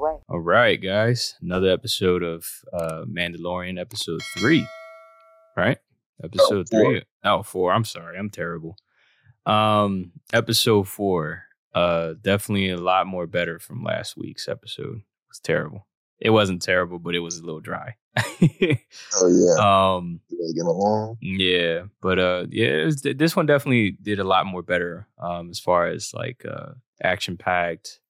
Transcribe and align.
way. 0.00 0.16
All 0.28 0.40
right, 0.40 0.80
guys. 0.80 1.34
Another 1.42 1.70
episode 1.70 2.22
of 2.22 2.46
uh 2.72 3.04
Mandalorian, 3.04 3.78
episode 3.80 4.20
three. 4.38 4.66
Right? 5.56 5.78
Episode 6.22 6.68
four. 6.70 6.84
three. 6.84 7.02
Oh, 7.24 7.42
four. 7.42 7.72
I'm 7.72 7.84
sorry. 7.84 8.18
I'm 8.18 8.30
terrible. 8.30 8.76
Um, 9.46 10.12
episode 10.32 10.88
four. 10.88 11.44
Uh 11.74 12.14
definitely 12.20 12.70
a 12.70 12.76
lot 12.76 13.06
more 13.06 13.26
better 13.26 13.58
from 13.58 13.84
last 13.84 14.16
week's 14.16 14.48
episode. 14.48 14.96
It 14.96 15.28
was 15.28 15.40
terrible. 15.40 15.86
It 16.18 16.30
wasn't 16.30 16.60
terrible, 16.62 16.98
but 16.98 17.14
it 17.14 17.20
was 17.20 17.38
a 17.38 17.44
little 17.44 17.60
dry. 17.60 17.96
Oh 19.22 19.28
yeah, 19.28 19.96
um 19.96 20.20
get 20.56 20.64
along. 20.66 21.18
yeah, 21.20 21.82
but 22.00 22.18
uh, 22.18 22.46
yeah, 22.50 22.68
it 22.68 22.84
was, 22.86 23.02
this 23.02 23.36
one 23.36 23.46
definitely 23.46 23.92
did 24.02 24.18
a 24.18 24.24
lot 24.24 24.46
more 24.46 24.62
better. 24.62 25.06
Um, 25.18 25.50
as 25.50 25.60
far 25.60 25.86
as 25.86 26.12
like 26.14 26.44
uh, 26.50 26.72
action 27.02 27.36
packed, 27.36 28.00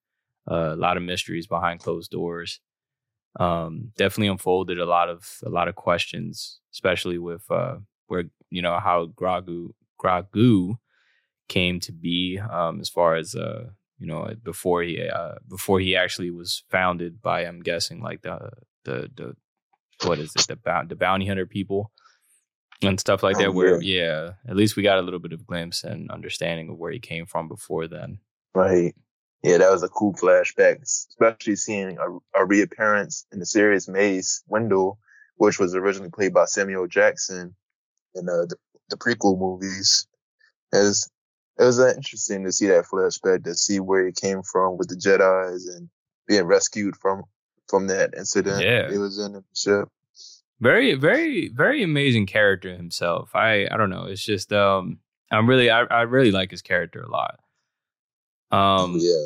uh, 0.49 0.75
a 0.75 0.77
lot 0.77 0.97
of 0.97 1.03
mysteries 1.03 1.47
behind 1.47 1.81
closed 1.81 2.11
doors. 2.11 2.61
Um, 3.39 3.93
definitely 3.97 4.29
unfolded 4.29 4.79
a 4.79 4.87
lot 4.87 5.09
of 5.09 5.39
a 5.45 5.49
lot 5.51 5.69
of 5.69 5.75
questions, 5.77 6.61
especially 6.73 7.19
with 7.19 7.45
uh, 7.51 7.77
where 8.07 8.25
you 8.51 8.63
know 8.63 8.79
how 8.79 9.07
Grogu 9.07 9.71
Grogu 10.03 10.75
came 11.49 11.81
to 11.81 11.93
be. 11.93 12.39
Um, 12.39 12.81
as 12.81 12.89
far 12.89 13.17
as 13.17 13.35
uh, 13.35 13.67
you 13.99 14.07
know, 14.07 14.33
before 14.43 14.83
he 14.83 15.09
uh, 15.09 15.35
before 15.49 15.79
he 15.81 15.95
actually 15.95 16.31
was 16.31 16.65
founded 16.71 17.23
by, 17.23 17.43
I'm 17.43 17.61
guessing 17.61 18.03
like 18.03 18.23
the 18.23 18.51
the 18.85 19.11
the 19.15 19.37
what 20.07 20.19
is 20.19 20.35
it 20.35 20.47
the 20.49 20.57
bound 20.57 20.89
the 20.89 20.97
bounty 20.97 21.27
hunter 21.27 21.47
people 21.47 21.93
and 22.83 22.99
stuff 22.99 23.23
like 23.23 23.37
Oh, 23.37 23.41
that. 23.43 23.53
Where 23.53 23.81
yeah, 23.83 24.31
at 24.49 24.57
least 24.57 24.75
we 24.77 24.83
got 24.83 24.99
a 24.99 25.03
little 25.03 25.21
bit 25.21 25.33
of 25.33 25.47
glimpse 25.47 25.85
and 25.85 26.11
understanding 26.11 26.71
of 26.71 26.79
where 26.79 26.91
he 26.91 26.99
came 26.99 27.27
from 27.27 27.47
before 27.47 27.87
then. 27.87 28.19
Right. 28.55 28.95
Yeah, 29.43 29.59
that 29.59 29.71
was 29.71 29.83
a 29.83 29.89
cool 29.89 30.13
flashback, 30.13 30.83
especially 30.83 31.57
seeing 31.57 31.99
a, 31.99 32.41
a 32.41 32.45
reappearance 32.45 33.27
in 33.33 33.39
the 33.39 33.47
series 33.47 33.89
Mace 33.89 34.43
Windu, 34.51 34.97
which 35.37 35.59
was 35.59 35.75
originally 35.75 36.11
played 36.11 36.35
by 36.35 36.45
Samuel 36.45 36.87
Jackson 36.87 37.55
in 38.15 38.29
uh, 38.29 38.45
the, 38.47 38.57
the 38.91 38.97
prequel 38.97 39.39
movies. 39.39 40.07
It 40.73 40.79
was, 40.79 41.11
it 41.59 41.65
was 41.65 41.81
uh, 41.81 41.95
interesting 41.97 42.45
to 42.45 42.53
see 42.53 42.67
that 42.67 42.85
flashback, 42.85 43.45
to 43.45 43.55
see 43.55 43.81
where 43.81 44.05
he 44.07 44.13
came 44.13 44.43
from 44.43 44.77
with 44.77 44.89
the 44.89 44.97
Jedi's 44.97 45.67
and 45.67 45.89
being 46.29 46.45
rescued 46.45 46.97
from 46.97 47.25
from 47.69 47.87
that 47.87 48.15
incident. 48.17 48.63
Yeah. 48.63 48.91
It 48.93 48.99
was 48.99 49.19
in 49.19 49.33
the 49.33 49.45
ship. 49.55 49.89
very 50.61 50.95
very 50.95 51.49
very 51.49 51.83
amazing 51.83 52.27
character 52.27 52.77
himself 52.77 53.31
i 53.35 53.67
i 53.71 53.77
don't 53.79 53.89
know 53.89 54.05
it's 54.05 54.23
just 54.23 54.53
um 54.53 54.99
i'm 55.31 55.49
really 55.49 55.71
i, 55.71 55.83
I 55.85 56.03
really 56.03 56.31
like 56.31 56.51
his 56.51 56.61
character 56.63 57.01
a 57.01 57.11
lot 57.11 57.41
um 58.53 58.97
yeah. 58.99 59.25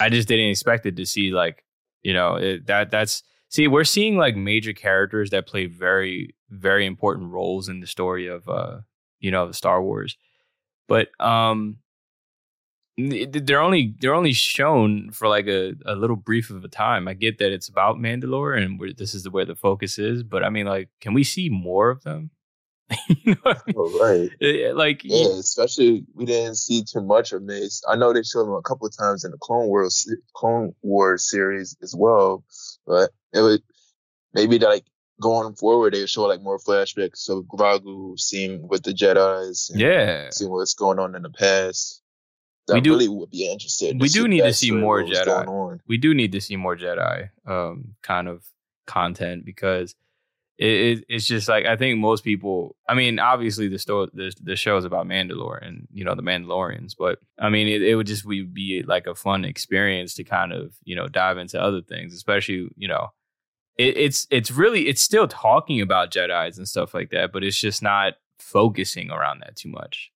i 0.00 0.08
just 0.08 0.28
didn't 0.28 0.50
expect 0.50 0.86
it 0.86 0.96
to 0.96 1.06
see 1.06 1.30
like 1.30 1.64
you 2.02 2.12
know 2.12 2.36
it, 2.36 2.66
that 2.66 2.90
that's 2.90 3.22
see 3.48 3.66
we're 3.68 3.84
seeing 3.84 4.16
like 4.16 4.36
major 4.36 4.72
characters 4.72 5.30
that 5.30 5.46
play 5.46 5.66
very 5.66 6.34
very 6.50 6.86
important 6.86 7.30
roles 7.30 7.68
in 7.68 7.80
the 7.80 7.86
story 7.86 8.26
of 8.26 8.48
uh 8.48 8.78
you 9.20 9.30
know 9.30 9.46
the 9.46 9.54
star 9.54 9.82
wars 9.82 10.16
but 10.86 11.08
um 11.20 11.78
they're 12.98 13.60
only 13.60 13.94
they're 14.00 14.14
only 14.14 14.32
shown 14.32 15.10
for 15.12 15.28
like 15.28 15.46
a, 15.46 15.74
a 15.86 15.94
little 15.94 16.16
brief 16.16 16.50
of 16.50 16.64
a 16.64 16.68
time. 16.68 17.06
I 17.06 17.14
get 17.14 17.38
that 17.38 17.52
it's 17.52 17.68
about 17.68 17.96
Mandalore 17.96 18.60
and 18.60 18.96
this 18.96 19.14
is 19.14 19.28
where 19.28 19.44
the 19.44 19.54
focus 19.54 19.98
is, 19.98 20.24
but 20.24 20.42
I 20.42 20.50
mean, 20.50 20.66
like, 20.66 20.88
can 21.00 21.14
we 21.14 21.22
see 21.22 21.48
more 21.48 21.90
of 21.90 22.02
them? 22.02 22.30
you 23.08 23.34
know 23.34 23.40
I 23.44 23.56
mean? 23.66 23.74
Oh, 23.76 23.98
right. 24.00 24.74
Like, 24.74 25.02
Yeah, 25.04 25.38
especially 25.38 26.04
we 26.14 26.24
didn't 26.24 26.56
see 26.56 26.82
too 26.84 27.02
much 27.02 27.32
of 27.32 27.42
Mace. 27.42 27.82
I 27.88 27.96
know 27.96 28.12
they 28.12 28.22
showed 28.22 28.46
him 28.46 28.54
a 28.54 28.62
couple 28.62 28.86
of 28.86 28.96
times 28.96 29.24
in 29.24 29.30
the 29.30 29.38
Clone 29.38 29.66
Wars 29.68 30.10
Clone 30.34 30.74
Wars 30.82 31.30
series 31.30 31.76
as 31.82 31.94
well, 31.96 32.44
but 32.86 33.10
it 33.32 33.42
would 33.42 33.62
maybe 34.32 34.58
like 34.58 34.84
going 35.20 35.54
forward 35.54 35.94
they 35.94 36.06
show 36.06 36.22
like 36.22 36.40
more 36.40 36.58
flashbacks 36.58 37.28
of 37.28 37.44
Grogu 37.44 38.18
seeing 38.18 38.66
with 38.66 38.82
the 38.84 38.92
Jedi's, 38.92 39.70
and 39.70 39.80
yeah, 39.80 40.30
seeing 40.30 40.50
what's 40.50 40.74
going 40.74 40.98
on 40.98 41.14
in 41.14 41.22
the 41.22 41.30
past. 41.30 42.02
We 42.70 42.82
do- 42.82 42.90
really 42.90 43.08
would 43.08 43.30
be 43.30 43.50
interested. 43.50 43.98
we 43.98 44.08
do 44.08 44.28
need 44.28 44.42
to 44.42 44.52
see 44.52 44.70
more 44.70 45.02
Jedi. 45.02 45.80
we 45.86 45.96
do 45.96 46.12
need 46.12 46.32
to 46.32 46.40
see 46.40 46.56
more 46.56 46.76
Jedi 46.76 47.30
um 47.46 47.94
kind 48.02 48.28
of 48.28 48.44
content 48.86 49.44
because 49.44 49.94
it, 50.58 50.66
it 50.66 51.04
it's 51.08 51.26
just 51.26 51.48
like 51.48 51.66
I 51.66 51.76
think 51.76 51.98
most 51.98 52.24
people. 52.24 52.76
I 52.88 52.94
mean, 52.94 53.18
obviously 53.18 53.68
the 53.68 53.78
story 53.78 54.08
the 54.12 54.32
the 54.42 54.56
show 54.56 54.76
is 54.76 54.84
about 54.84 55.06
Mandalore 55.06 55.64
and 55.64 55.86
you 55.92 56.04
know 56.04 56.14
the 56.14 56.22
Mandalorians, 56.22 56.94
but 56.98 57.20
I 57.38 57.48
mean 57.48 57.68
it, 57.68 57.82
it 57.82 57.94
would 57.94 58.08
just 58.08 58.28
be, 58.28 58.42
be 58.42 58.82
like 58.82 59.06
a 59.06 59.14
fun 59.14 59.44
experience 59.44 60.14
to 60.14 60.24
kind 60.24 60.52
of 60.52 60.74
you 60.84 60.96
know 60.96 61.06
dive 61.06 61.38
into 61.38 61.62
other 61.62 61.80
things, 61.80 62.12
especially 62.12 62.68
you 62.76 62.88
know 62.88 63.12
it, 63.78 63.96
it's 63.96 64.26
it's 64.30 64.50
really 64.50 64.88
it's 64.88 65.00
still 65.00 65.28
talking 65.28 65.80
about 65.80 66.10
Jedi's 66.10 66.58
and 66.58 66.68
stuff 66.68 66.92
like 66.92 67.10
that, 67.10 67.32
but 67.32 67.44
it's 67.44 67.58
just 67.58 67.82
not 67.82 68.14
focusing 68.38 69.10
around 69.10 69.40
that 69.40 69.56
too 69.56 69.70
much. 69.70 70.10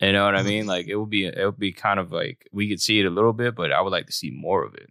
You 0.00 0.12
know 0.12 0.24
what 0.24 0.34
I 0.34 0.38
mm-hmm. 0.38 0.48
mean? 0.48 0.66
Like 0.66 0.86
it 0.88 0.96
would 0.96 1.10
be 1.10 1.26
it 1.26 1.44
would 1.44 1.58
be 1.58 1.72
kind 1.72 2.00
of 2.00 2.10
like 2.10 2.48
we 2.52 2.68
could 2.68 2.80
see 2.80 3.00
it 3.00 3.06
a 3.06 3.10
little 3.10 3.32
bit, 3.32 3.54
but 3.54 3.70
I 3.70 3.80
would 3.80 3.92
like 3.92 4.06
to 4.06 4.12
see 4.12 4.30
more 4.30 4.64
of 4.64 4.74
it. 4.74 4.90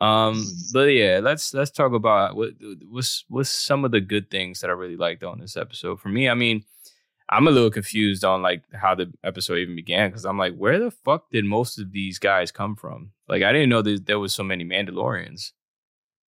Um, 0.00 0.46
but 0.72 0.88
yeah, 0.88 1.20
let's 1.22 1.54
let's 1.54 1.70
talk 1.70 1.92
about 1.92 2.36
what 2.36 2.50
what's 2.88 3.24
what's 3.28 3.50
some 3.50 3.84
of 3.84 3.92
the 3.92 4.00
good 4.00 4.30
things 4.30 4.60
that 4.60 4.68
I 4.68 4.74
really 4.74 4.96
liked 4.96 5.24
on 5.24 5.40
this 5.40 5.56
episode. 5.56 6.00
For 6.00 6.08
me, 6.08 6.28
I 6.28 6.34
mean, 6.34 6.64
I'm 7.30 7.48
a 7.48 7.50
little 7.50 7.70
confused 7.70 8.24
on 8.24 8.42
like 8.42 8.62
how 8.74 8.94
the 8.94 9.12
episode 9.24 9.56
even 9.56 9.74
began 9.74 10.10
because 10.10 10.24
I'm 10.24 10.38
like, 10.38 10.54
where 10.54 10.78
the 10.78 10.90
fuck 10.90 11.30
did 11.30 11.44
most 11.44 11.78
of 11.78 11.92
these 11.92 12.18
guys 12.18 12.52
come 12.52 12.76
from? 12.76 13.12
Like, 13.28 13.42
I 13.42 13.52
didn't 13.52 13.70
know 13.70 13.82
that 13.82 14.06
there 14.06 14.18
was 14.18 14.34
so 14.34 14.42
many 14.42 14.64
Mandalorians. 14.64 15.52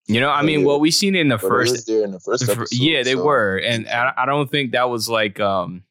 You 0.07 0.19
know, 0.19 0.29
I 0.29 0.41
mean, 0.41 0.59
yeah. 0.59 0.65
well, 0.65 0.79
we 0.81 0.91
seen 0.91 1.15
it 1.15 1.21
in 1.21 1.29
the 1.29 1.39
first 1.39 1.87
in 1.87 2.11
the 2.11 2.19
first 2.19 2.43
episode. 2.49 2.77
yeah, 2.77 3.03
they 3.03 3.13
so- 3.13 3.23
were, 3.23 3.57
and 3.57 3.87
I, 3.87 4.11
I 4.17 4.25
don't 4.25 4.51
think 4.51 4.73
that 4.73 4.89
was 4.89 5.07
like 5.07 5.39
um 5.39 5.83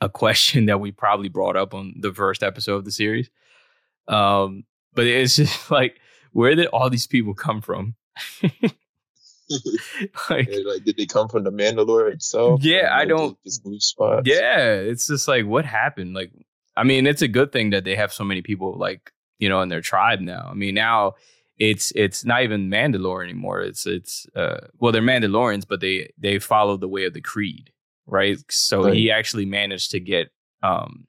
a 0.00 0.08
question 0.08 0.66
that 0.66 0.80
we 0.80 0.92
probably 0.92 1.28
brought 1.28 1.56
up 1.56 1.72
on 1.72 1.94
the 1.98 2.12
first 2.12 2.42
episode 2.42 2.76
of 2.76 2.84
the 2.84 2.90
series. 2.90 3.30
Um, 4.06 4.64
but 4.94 5.06
it's 5.06 5.36
just 5.36 5.70
like, 5.70 5.98
where 6.32 6.54
did 6.54 6.66
all 6.68 6.90
these 6.90 7.06
people 7.06 7.34
come 7.34 7.60
from? 7.60 7.94
like, 10.30 10.48
like, 10.48 10.84
did 10.84 10.96
they 10.96 11.06
come 11.06 11.28
from 11.28 11.44
the 11.44 11.50
Mandalore 11.52 12.12
itself? 12.12 12.62
Yeah, 12.62 12.88
I 12.92 13.04
don't- 13.04 13.36
Just 13.44 13.64
move 13.66 13.82
spots. 13.82 14.28
yeah, 14.28 14.72
it's 14.74 15.06
just 15.06 15.26
like, 15.28 15.46
what 15.46 15.64
happened? 15.64 16.14
Like, 16.14 16.32
I 16.76 16.84
mean, 16.84 17.06
it's 17.06 17.22
a 17.22 17.28
good 17.28 17.50
thing 17.52 17.70
that 17.70 17.84
they 17.84 17.96
have 17.96 18.12
so 18.12 18.24
many 18.24 18.42
people 18.42 18.76
like 18.78 19.10
you 19.38 19.48
know 19.48 19.60
in 19.62 19.68
their 19.68 19.80
tribe 19.80 20.20
now. 20.20 20.48
I 20.50 20.54
mean, 20.54 20.74
now 20.74 21.14
it's 21.58 21.90
it's 21.96 22.24
not 22.24 22.42
even 22.44 22.70
Mandalore 22.70 23.24
anymore. 23.24 23.60
It's 23.62 23.84
it's 23.86 24.26
uh 24.36 24.68
well, 24.78 24.92
they're 24.92 25.02
Mandalorians, 25.02 25.66
but 25.68 25.80
they 25.80 26.10
they 26.18 26.38
follow 26.38 26.76
the 26.76 26.86
way 26.88 27.04
of 27.04 27.14
the 27.14 27.20
creed, 27.20 27.72
right? 28.06 28.38
So 28.50 28.84
Right. 28.84 28.94
he 28.94 29.10
actually 29.10 29.44
managed 29.46 29.90
to 29.92 29.98
get 30.00 30.30
um 30.62 31.08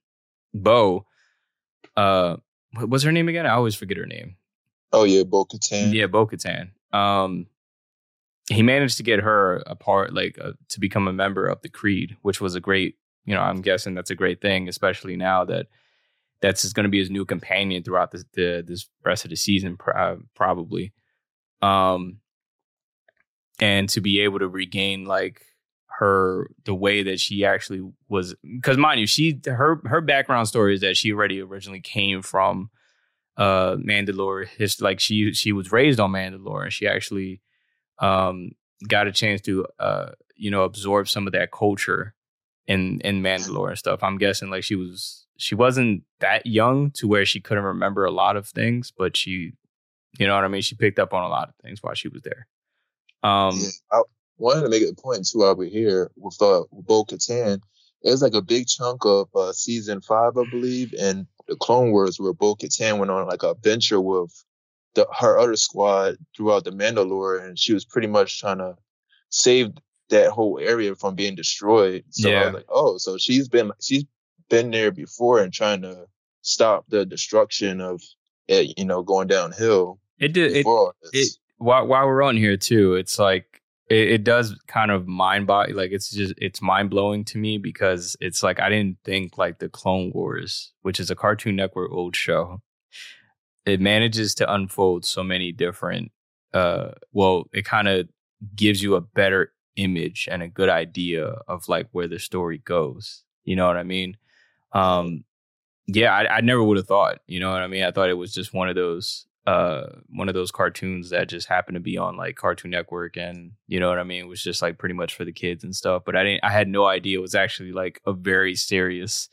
Bo. 0.56 1.06
Uh, 1.96 2.38
what 2.74 2.90
was 2.90 3.04
her 3.04 3.12
name 3.12 3.30
again? 3.30 3.46
I 3.46 3.52
always 3.52 3.76
forget 3.76 3.98
her 3.98 4.06
name. 4.08 4.38
Oh 4.92 5.04
yeah, 5.04 5.24
Bo 5.24 5.46
Katan. 5.46 5.94
Yeah, 5.94 6.08
Bo 6.08 6.26
Katan. 6.26 6.72
Um, 6.92 7.48
he 8.50 8.64
managed 8.64 8.98
to 8.98 9.04
get 9.04 9.20
her 9.20 9.64
a 9.68 9.76
part, 9.76 10.14
like 10.14 10.38
uh, 10.42 10.54
to 10.70 10.80
become 10.80 11.08
a 11.08 11.14
member 11.14 11.46
of 11.46 11.62
the 11.62 11.70
Creed, 11.70 12.18
which 12.24 12.42
was 12.42 12.56
a 12.56 12.60
great, 12.60 12.96
you 13.26 13.36
know, 13.36 13.42
I'm 13.42 13.62
guessing 13.62 13.94
that's 13.94 14.10
a 14.10 14.16
great 14.16 14.42
thing, 14.42 14.68
especially 14.68 15.16
now 15.16 15.46
that 15.46 15.68
that's 16.42 16.72
going 16.74 16.86
to 16.86 16.90
be 16.90 17.00
his 17.00 17.12
new 17.12 17.26
companion 17.26 17.84
throughout 17.84 18.12
the, 18.12 18.64
this 18.66 18.90
rest 19.06 19.26
of 19.26 19.30
the 19.30 19.36
season, 19.36 19.78
uh, 19.94 20.16
probably. 20.36 20.94
Um, 21.62 22.20
and 23.60 23.90
to 23.90 24.02
be 24.02 24.22
able 24.22 24.40
to 24.40 24.48
regain 24.48 25.06
like 25.06 25.42
her 26.00 26.50
the 26.64 26.74
way 26.74 27.04
that 27.04 27.20
she 27.20 27.44
actually 27.44 27.88
was, 28.08 28.34
because 28.42 28.78
mind 28.78 29.02
you, 29.02 29.06
she 29.06 29.40
her 29.46 29.82
her 29.86 30.02
background 30.02 30.48
story 30.48 30.74
is 30.74 30.82
that 30.82 30.96
she 30.96 31.12
already 31.12 31.42
originally 31.42 31.82
came 31.82 32.22
from 32.22 32.70
uh 33.38 33.76
Mandalore. 33.76 34.48
His 34.48 34.82
like 34.82 35.00
she 35.00 35.34
she 35.34 35.52
was 35.52 35.72
raised 35.72 36.00
on 36.00 36.12
Mandalore 36.12 36.64
and 36.64 36.74
she 36.74 36.88
actually 36.88 37.42
um 38.00 38.52
got 38.88 39.08
a 39.08 39.12
chance 39.12 39.42
to 39.42 39.66
uh 39.80 40.12
you 40.36 40.52
know 40.52 40.64
absorb 40.64 41.08
some 41.10 41.28
of 41.28 41.34
that 41.34 41.52
culture 41.52 42.14
in 42.68 43.02
in 43.02 43.22
Mandalore 43.22 43.70
and 43.70 43.78
stuff. 43.78 44.04
I'm 44.04 44.18
guessing 44.18 44.50
like 44.50 44.64
she 44.64 44.76
was 44.76 45.26
she 45.38 45.56
wasn't 45.56 46.04
that 46.20 46.46
young 46.46 46.92
to 46.92 47.08
where 47.08 47.26
she 47.26 47.40
couldn't 47.40 47.64
remember 47.64 48.06
a 48.06 48.12
lot 48.12 48.36
of 48.38 48.48
things, 48.48 48.92
but 48.96 49.18
she 49.18 49.54
you 50.18 50.28
know 50.28 50.36
what 50.36 50.44
I 50.44 50.48
mean, 50.48 50.62
she 50.62 50.76
picked 50.76 51.00
up 51.00 51.14
on 51.14 51.24
a 51.24 51.30
lot 51.30 51.50
of 51.50 51.56
things 51.64 51.82
while 51.82 51.94
she 51.94 52.08
was 52.08 52.22
there. 52.22 52.48
Um 53.24 53.60
I 53.92 54.02
wanted 54.38 54.62
to 54.62 54.70
make 54.70 54.84
a 54.84 54.94
point 55.02 55.28
too 55.28 55.44
over 55.44 55.66
here 55.66 56.12
with 56.16 56.42
uh 56.42 56.64
with 56.72 56.86
Bo 56.86 57.04
Katan. 57.06 57.62
There's 58.04 58.22
like 58.22 58.34
a 58.34 58.42
big 58.42 58.68
chunk 58.68 59.06
of 59.06 59.28
uh, 59.36 59.52
season 59.54 60.02
five, 60.02 60.38
I 60.38 60.44
believe, 60.50 60.94
and 61.00 61.28
the 61.48 61.56
Clone 61.56 61.92
Wars 61.92 62.20
where 62.20 62.34
Bo 62.34 62.56
Katan 62.56 63.00
went 63.00 63.12
on 63.12 63.28
like 63.28 63.44
a 63.44 63.56
venture 63.56 64.00
with 64.00 64.32
the 64.96 65.08
her 65.20 65.38
other 65.38 65.56
squad 65.56 66.16
throughout 66.36 66.64
the 66.64 66.72
Mandalore, 66.72 67.46
and 67.46 67.58
she 67.60 67.74
was 67.74 67.86
pretty 67.86 68.08
much 68.08 68.40
trying 68.40 68.60
to 68.60 68.76
save 69.30 69.72
that 70.10 70.32
whole 70.32 70.60
area 70.60 70.96
from 70.96 71.16
being 71.16 71.36
destroyed. 71.36 72.04
So 72.10 72.32
I 72.32 72.46
was 72.46 72.54
like, 72.54 72.66
oh, 72.70 72.98
so 72.98 73.18
she's 73.18 73.48
been 73.48 73.72
she's 73.82 74.06
been 74.50 74.72
there 74.72 74.92
before 74.92 75.40
and 75.40 75.54
trying 75.54 75.82
to 75.84 76.06
stop 76.42 76.86
the 76.90 77.06
destruction 77.06 77.82
of 77.82 78.02
it, 78.48 78.78
you 78.78 78.86
know, 78.86 79.04
going 79.04 79.28
downhill. 79.28 80.00
It 80.18 80.34
did. 80.34 80.52
It, 80.54 80.66
it, 81.14 81.38
while 81.58 81.86
while 81.86 82.08
we're 82.08 82.24
on 82.24 82.38
here 82.38 82.58
too, 82.58 82.96
it's 82.96 83.20
like 83.20 83.62
it, 83.90 84.12
it 84.12 84.24
does 84.24 84.56
kind 84.68 84.92
of 84.92 85.08
mind 85.08 85.48
body 85.48 85.74
like 85.74 85.92
it's 85.92 86.10
just 86.12 86.34
it's 86.38 86.62
mind 86.62 86.90
blowing 86.90 87.26
to 87.26 87.38
me 87.38 87.58
because 87.58 88.16
it's 88.22 88.44
like 88.44 88.60
I 88.60 88.70
didn't 88.70 88.98
think 89.04 89.38
like 89.38 89.60
the 89.60 89.70
Clone 89.70 90.12
Wars, 90.14 90.72
which 90.82 91.00
is 91.00 91.10
a 91.12 91.16
Cartoon 91.16 91.56
Network 91.56 91.92
old 91.92 92.16
show, 92.16 92.62
it 93.66 93.80
manages 93.82 94.36
to 94.36 94.54
unfold 94.54 95.06
so 95.06 95.24
many 95.24 95.52
different. 95.52 96.12
uh 96.54 96.92
Well, 97.12 97.46
it 97.54 97.66
kind 97.66 97.88
of 97.88 98.08
gives 98.56 98.82
you 98.82 98.96
a 98.96 99.02
better 99.02 99.54
image 99.76 100.28
and 100.32 100.44
a 100.44 100.48
good 100.48 100.70
idea 100.70 101.26
of 101.48 101.68
like 101.68 101.88
where 101.92 102.08
the 102.08 102.20
story 102.20 102.60
goes. 102.60 103.24
You 103.46 103.56
know 103.56 103.68
what 103.68 103.78
I 103.78 103.84
mean? 103.84 104.18
Um, 104.74 105.24
yeah, 105.88 106.14
I, 106.16 106.38
I 106.38 106.42
never 106.42 106.64
would 106.64 106.78
have 106.78 106.88
thought. 106.88 107.20
You 107.28 107.40
know 107.40 107.52
what 107.52 107.62
I 107.62 107.68
mean? 107.68 107.84
I 107.84 107.92
thought 107.92 108.10
it 108.10 108.14
was 108.14 108.34
just 108.34 108.54
one 108.54 108.70
of 108.70 108.76
those 108.76 109.26
uh 109.48 109.84
one 110.10 110.28
of 110.28 110.36
those 110.36 110.52
cartoons 110.52 111.10
that 111.10 111.30
just 111.30 111.48
happened 111.48 111.76
to 111.76 111.80
be 111.80 111.98
on 111.98 112.18
like 112.18 112.36
Cartoon 112.36 112.72
Network 112.72 113.18
and 113.18 113.52
you 113.68 113.80
know 113.80 113.90
what 113.90 114.00
I 114.00 114.04
mean? 114.04 114.26
It 114.26 114.28
was 114.28 114.44
just 114.44 114.62
like 114.62 114.78
pretty 114.78 114.96
much 114.96 115.16
for 115.16 115.26
the 115.26 115.32
kids 115.32 115.64
and 115.64 115.76
stuff. 115.76 116.04
But 116.06 116.16
I 116.16 116.24
didn't 116.24 116.44
I 116.44 116.52
had 116.52 116.68
no 116.68 116.86
idea 116.86 117.18
it 117.18 117.22
was 117.22 117.36
actually 117.36 117.72
like 117.72 118.02
a 118.06 118.14
very 118.14 118.56
serious, 118.56 119.30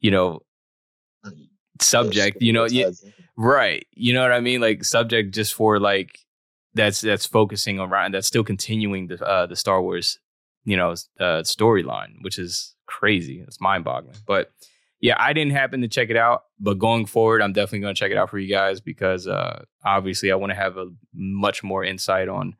you 0.00 0.10
know, 0.10 0.40
subject. 1.80 2.40
You 2.40 2.52
know, 2.52 2.66
yeah, 2.66 2.90
right. 3.36 3.86
You 3.94 4.12
know 4.12 4.22
what 4.22 4.32
I 4.32 4.40
mean? 4.40 4.60
Like 4.60 4.84
subject 4.84 5.34
just 5.34 5.54
for 5.54 5.78
like 5.78 6.18
that's 6.74 7.00
that's 7.00 7.26
focusing 7.26 7.78
around 7.78 8.14
that's 8.14 8.26
still 8.26 8.44
continuing 8.44 9.08
the 9.08 9.22
uh 9.24 9.46
the 9.46 9.56
Star 9.56 9.82
Wars, 9.82 10.18
you 10.64 10.76
know, 10.76 10.92
uh 11.20 11.42
storyline, 11.42 12.22
which 12.22 12.38
is 12.38 12.74
crazy. 12.86 13.42
It's 13.46 13.60
mind 13.60 13.84
boggling. 13.84 14.16
But 14.26 14.52
yeah, 15.02 15.16
I 15.18 15.34
didn't 15.34 15.52
happen 15.52 15.82
to 15.82 15.88
check 15.88 16.08
it 16.08 16.16
out, 16.16 16.44
but 16.58 16.78
going 16.78 17.04
forward, 17.06 17.42
I'm 17.42 17.52
definitely 17.52 17.80
going 17.80 17.94
to 17.94 17.98
check 17.98 18.12
it 18.12 18.16
out 18.16 18.30
for 18.30 18.38
you 18.38 18.48
guys 18.48 18.80
because 18.80 19.26
uh, 19.26 19.64
obviously 19.84 20.32
I 20.32 20.36
want 20.36 20.50
to 20.50 20.56
have 20.56 20.78
a 20.78 20.86
much 21.12 21.62
more 21.62 21.84
insight 21.84 22.28
on 22.28 22.54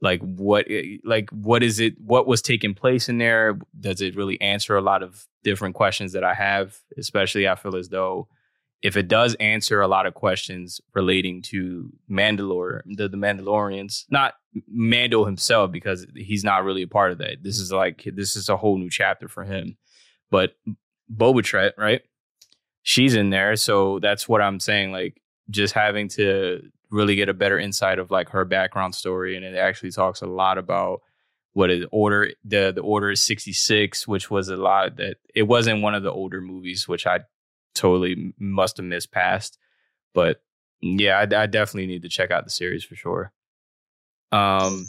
like 0.00 0.20
what 0.20 0.66
like 1.04 1.30
what 1.30 1.62
is 1.62 1.78
it 1.78 1.94
what 2.00 2.26
was 2.26 2.42
taking 2.42 2.74
place 2.74 3.08
in 3.08 3.18
there? 3.18 3.58
Does 3.78 4.00
it 4.00 4.16
really 4.16 4.40
answer 4.40 4.76
a 4.76 4.82
lot 4.82 5.02
of 5.02 5.26
different 5.44 5.74
questions 5.74 6.12
that 6.12 6.24
i 6.24 6.34
have? 6.34 6.78
Especially 6.98 7.48
i 7.48 7.54
feel 7.54 7.76
as 7.76 7.88
though 7.88 8.28
if 8.82 8.96
it 8.96 9.08
does 9.08 9.34
answer 9.36 9.80
a 9.80 9.88
lot 9.88 10.06
of 10.06 10.14
questions 10.14 10.80
relating 10.94 11.40
to 11.40 11.90
mandalore 12.10 12.82
the, 12.84 13.08
the 13.08 13.16
mandalorians 13.16 14.04
not 14.10 14.34
mando 14.68 15.24
himself 15.24 15.72
because 15.72 16.06
he's 16.14 16.44
not 16.44 16.64
really 16.64 16.82
a 16.82 16.88
part 16.88 17.12
of 17.12 17.18
that. 17.18 17.42
This 17.42 17.58
is 17.58 17.72
like 17.72 18.04
this 18.14 18.36
is 18.36 18.48
a 18.48 18.56
whole 18.56 18.78
new 18.78 18.90
chapter 18.90 19.28
for 19.28 19.44
him. 19.44 19.76
But 20.30 20.52
Boba 21.14 21.72
right? 21.76 22.02
She's 22.82 23.14
in 23.14 23.30
there, 23.30 23.56
so 23.56 23.98
that's 23.98 24.28
what 24.28 24.40
I'm 24.40 24.60
saying. 24.60 24.92
Like 24.92 25.20
just 25.50 25.74
having 25.74 26.08
to 26.10 26.62
really 26.90 27.16
get 27.16 27.28
a 27.28 27.34
better 27.34 27.58
insight 27.58 27.98
of 27.98 28.10
like 28.10 28.30
her 28.30 28.44
background 28.44 28.94
story, 28.94 29.36
and 29.36 29.44
it 29.44 29.56
actually 29.56 29.90
talks 29.90 30.22
a 30.22 30.26
lot 30.26 30.58
about 30.58 31.00
what 31.56 31.70
is 31.70 31.86
order 31.90 32.32
the 32.44 32.70
the 32.70 32.82
order 32.82 33.10
is 33.10 33.22
66 33.22 34.06
which 34.06 34.30
was 34.30 34.50
a 34.50 34.58
lot 34.58 34.96
that 34.96 35.16
it 35.34 35.44
wasn't 35.44 35.80
one 35.80 35.94
of 35.94 36.02
the 36.02 36.12
older 36.12 36.42
movies 36.42 36.86
which 36.86 37.06
i 37.06 37.20
totally 37.74 38.34
must 38.38 38.76
have 38.76 38.84
missed 38.84 39.10
past 39.10 39.56
but 40.12 40.42
yeah 40.82 41.16
I, 41.16 41.22
I, 41.22 41.46
definitely 41.46 41.86
need 41.86 42.02
to 42.02 42.10
check 42.10 42.30
out 42.30 42.44
the 42.44 42.50
series 42.50 42.84
for 42.84 42.94
sure 42.94 43.32
um 44.32 44.84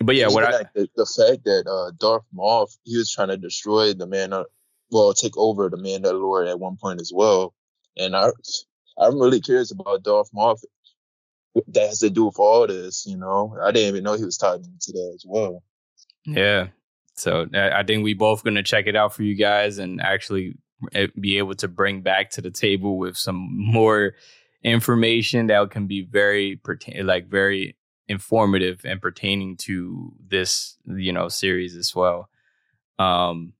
but 0.00 0.16
yeah 0.16 0.26
what 0.26 0.42
I, 0.42 0.64
the, 0.74 0.88
the, 0.96 1.06
fact 1.06 1.44
that 1.44 1.68
uh 1.68 1.92
darth 1.96 2.24
maul 2.32 2.68
he 2.82 2.96
was 2.96 3.12
trying 3.12 3.28
to 3.28 3.36
destroy 3.36 3.94
the 3.94 4.08
man 4.08 4.32
well 4.90 5.12
take 5.14 5.36
over 5.36 5.68
the 5.68 5.76
Mandalore 5.76 6.48
at 6.48 6.60
one 6.60 6.76
point 6.80 7.00
as 7.00 7.12
well. 7.14 7.54
And 7.96 8.16
I 8.16 8.30
I'm 8.98 9.20
really 9.20 9.40
curious 9.40 9.70
about 9.70 10.02
Darth 10.02 10.30
Maul. 10.32 10.58
That 11.68 11.88
has 11.88 12.00
to 12.00 12.10
do 12.10 12.26
with 12.26 12.38
all 12.38 12.66
this, 12.66 13.06
you 13.06 13.16
know. 13.16 13.56
I 13.62 13.70
didn't 13.70 13.88
even 13.88 14.04
know 14.04 14.14
he 14.14 14.24
was 14.24 14.36
tied 14.36 14.60
into 14.60 14.92
that 14.92 15.12
as 15.14 15.24
well. 15.26 15.62
Yeah. 16.24 16.68
So 17.14 17.46
I 17.54 17.82
think 17.82 18.04
we 18.04 18.12
both 18.12 18.42
to 18.44 18.62
check 18.62 18.86
it 18.86 18.96
out 18.96 19.14
for 19.14 19.22
you 19.22 19.34
guys 19.34 19.78
and 19.78 20.02
actually 20.02 20.56
eh, 20.92 21.06
be 21.18 21.38
able 21.38 21.54
to 21.56 21.68
bring 21.68 22.02
back 22.02 22.30
to 22.30 22.42
the 22.42 22.50
table 22.50 22.98
with 22.98 23.16
some 23.16 23.48
more 23.50 24.14
information 24.62 25.46
that 25.46 25.70
can 25.70 25.86
be 25.86 26.02
very 26.02 26.60
like 27.02 27.28
very 27.28 27.76
informative 28.08 28.82
and 28.84 29.00
pertaining 29.00 29.56
to 29.56 30.12
this 30.28 30.76
you 30.86 31.12
know 31.12 31.28
series 31.28 31.74
as 31.74 31.94
well. 31.94 32.28
Um, 32.98 33.54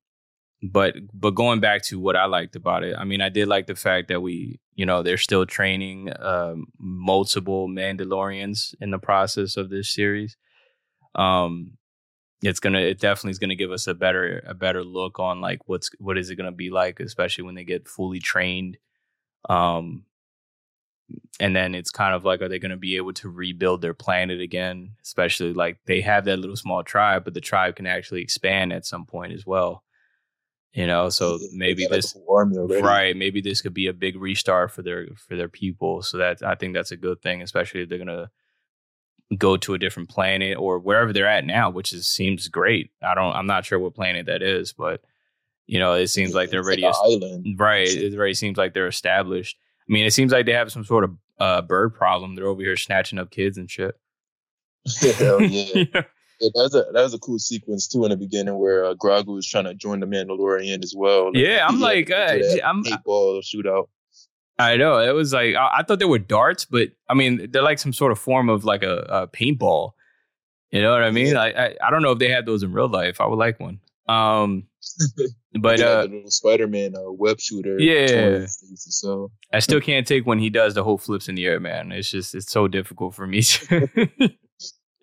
but 0.63 0.95
but 1.13 1.33
going 1.33 1.61
back 1.61 1.83
to 1.83 2.01
what 2.01 2.17
I 2.17 2.27
liked 2.27 2.57
about 2.57 2.83
it, 2.83 2.97
I 2.99 3.05
mean, 3.05 3.21
I 3.21 3.29
did 3.29 3.49
like 3.49 3.67
the 3.67 3.75
fact 3.75 4.09
that 4.09 4.23
we, 4.23 4.59
you 4.75 4.87
know, 4.87 5.03
they're 5.03 5.19
still 5.19 5.45
training 5.45 6.11
um, 6.19 6.69
multiple 6.79 7.69
Mandalorians 7.69 8.75
in 8.81 8.91
the 8.91 8.99
process 8.99 9.57
of 9.57 9.69
this 9.69 9.93
series. 9.93 10.37
Um, 11.15 11.73
it's 12.43 12.61
gonna, 12.61 12.81
it 12.81 13.01
definitely 13.01 13.33
is 13.33 13.39
gonna 13.39 13.55
give 13.55 13.71
us 13.71 13.87
a 13.87 13.95
better 13.95 14.43
a 14.47 14.55
better 14.55 14.83
look 14.83 15.19
on 15.19 15.41
like 15.41 15.61
what's 15.67 15.91
what 15.99 16.17
is 16.19 16.31
it 16.31 16.37
gonna 16.37 16.53
be 16.53 16.71
like, 16.71 17.01
especially 17.01 17.45
when 17.45 17.55
they 17.55 17.65
get 17.65 17.89
fully 17.89 18.19
trained. 18.21 18.79
Um, 19.49 20.05
and 21.39 21.55
then 21.55 21.75
it's 21.75 21.91
kind 21.91 22.15
of 22.15 22.25
like, 22.25 22.41
are 22.41 22.49
they 22.49 22.59
gonna 22.59 22.79
be 22.79 22.97
able 22.97 23.13
to 23.15 23.29
rebuild 23.29 23.83
their 23.83 23.95
planet 23.95 24.41
again? 24.41 24.93
Especially 25.05 25.53
like 25.53 25.79
they 25.87 26.01
have 26.01 26.25
that 26.25 26.39
little 26.39 26.57
small 26.57 26.83
tribe, 26.83 27.25
but 27.25 27.35
the 27.35 27.41
tribe 27.43 27.77
can 27.77 27.87
actually 27.87 28.23
expand 28.23 28.73
at 28.73 28.87
some 28.87 29.05
point 29.05 29.35
as 29.35 29.45
well 29.45 29.83
you 30.77 30.87
know 30.87 31.09
so 31.09 31.39
maybe 31.53 31.87
this 31.91 32.15
right 32.83 33.17
maybe 33.17 33.41
this 33.41 33.63
could 33.63 33.75
be 33.75 33.87
a 33.87 33.93
big 33.93 34.15
restart 34.15 34.71
for 34.71 34.83
their 34.83 35.07
for 35.17 35.35
their 35.35 35.49
people 35.49 36.03
so 36.03 36.19
that 36.19 36.43
i 36.43 36.55
think 36.55 36.75
that's 36.75 36.93
a 36.93 36.97
good 36.97 37.21
thing 37.23 37.43
especially 37.43 37.83
if 37.83 37.89
they're 37.89 37.99
gonna 37.99 38.31
go 39.37 39.57
to 39.57 39.75
a 39.75 39.79
different 39.79 40.09
planet 40.09 40.57
or 40.59 40.79
wherever 40.79 41.13
they're 41.13 41.27
at 41.27 41.45
now 41.45 41.71
which 41.71 41.93
is 41.93 42.07
seems 42.07 42.47
great 42.49 42.91
i 43.03 43.15
don't 43.15 43.35
i'm 43.35 43.47
not 43.47 43.65
sure 43.65 43.79
what 43.79 43.95
planet 43.95 44.27
that 44.27 44.43
is 44.43 44.73
but 44.73 45.01
you 45.67 45.81
know 45.81 45.95
it 45.95 46.09
seems 46.09 46.35
like 46.35 46.51
they're 46.51 46.63
already 46.63 46.83
like 46.83 46.95
island. 47.03 47.59
right 47.59 47.89
it 47.89 48.15
already 48.15 48.35
seems 48.35 48.59
like 48.59 48.75
they're 48.75 48.87
established 48.87 49.57
i 49.89 49.93
mean 49.93 50.05
it 50.05 50.13
seems 50.13 50.31
like 50.31 50.45
they 50.47 50.53
have 50.53 50.71
some 50.71 50.85
sort 50.85 51.05
of 51.05 51.17
uh, 51.39 51.61
bird 51.61 51.95
problem 51.95 52.35
they're 52.35 52.47
over 52.47 52.63
here 52.63 52.77
snatching 52.77 53.19
up 53.19 53.31
kids 53.31 53.59
and 53.59 53.71
shit 53.71 53.95
Hell 55.19 55.43
yeah. 55.43 55.85
yeah. 55.95 56.03
Yeah, 56.41 56.51
that 56.55 56.63
was 56.63 56.75
a 56.75 56.85
that 56.93 57.03
was 57.03 57.15
a 57.15 57.19
cool 57.19 57.39
sequence 57.39 57.89
too 57.89 58.05
in 58.05 58.11
the 58.11 58.17
beginning 58.17 58.59
where 58.59 58.85
uh, 58.85 58.95
Grogu 58.95 59.35
was 59.35 59.47
trying 59.47 59.65
to 59.65 59.75
join 59.75 60.01
the 60.01 60.07
Mandalorian 60.07 60.83
as 60.83 60.95
well. 60.97 61.27
Like, 61.27 61.37
yeah, 61.37 61.67
I'm 61.67 61.81
like, 61.81 62.11
uh, 62.11 62.39
I'm 62.65 62.85
paintball 62.85 63.43
shootout. 63.43 63.89
I 64.59 64.77
know 64.77 64.99
it 64.99 65.15
was 65.15 65.33
like 65.33 65.55
I, 65.55 65.79
I, 65.79 65.83
thought 65.83 65.99
they 65.99 66.07
were 66.07 66.19
darts, 66.19 66.65
but 66.65 66.91
I 67.09 67.15
mean 67.15 67.51
they're 67.51 67.63
like 67.63 67.79
some 67.79 67.93
sort 67.93 68.13
of 68.13 68.19
form 68.19 68.49
of 68.49 68.65
like 68.65 68.83
a, 68.83 68.99
a 69.09 69.29
paintball. 69.29 69.93
You 70.71 70.83
know 70.83 70.93
what 70.93 71.03
I 71.03 71.11
mean? 71.11 71.29
Yeah. 71.29 71.41
I, 71.41 71.47
I, 71.49 71.75
I 71.87 71.91
don't 71.91 72.03
know 72.03 72.13
if 72.13 72.19
they 72.19 72.29
had 72.29 72.45
those 72.45 72.63
in 72.63 72.73
real 72.73 72.89
life. 72.89 73.21
I 73.21 73.27
would 73.27 73.39
like 73.39 73.61
one. 73.61 73.81
Um, 74.09 74.65
but 75.61 75.81
uh, 75.81 76.03
the 76.03 76.09
little 76.09 76.31
Spider-Man 76.31 76.95
uh, 76.97 77.13
web 77.13 77.41
shooter. 77.41 77.79
Yeah. 77.79 78.47
So 78.49 79.31
I 79.53 79.61
still 79.61 79.81
can't 79.81 80.07
take 80.07 80.27
when 80.27 80.39
he 80.39 80.51
does 80.51 80.75
the 80.75 80.85
whole 80.85 80.99
flips 80.99 81.29
in 81.29 81.35
the 81.35 81.47
air, 81.47 81.61
man. 81.61 81.93
It's 81.93 82.11
just 82.11 82.35
it's 82.35 82.51
so 82.51 82.69
difficult 82.69 83.15
for 83.15 83.27
me. 83.27 83.43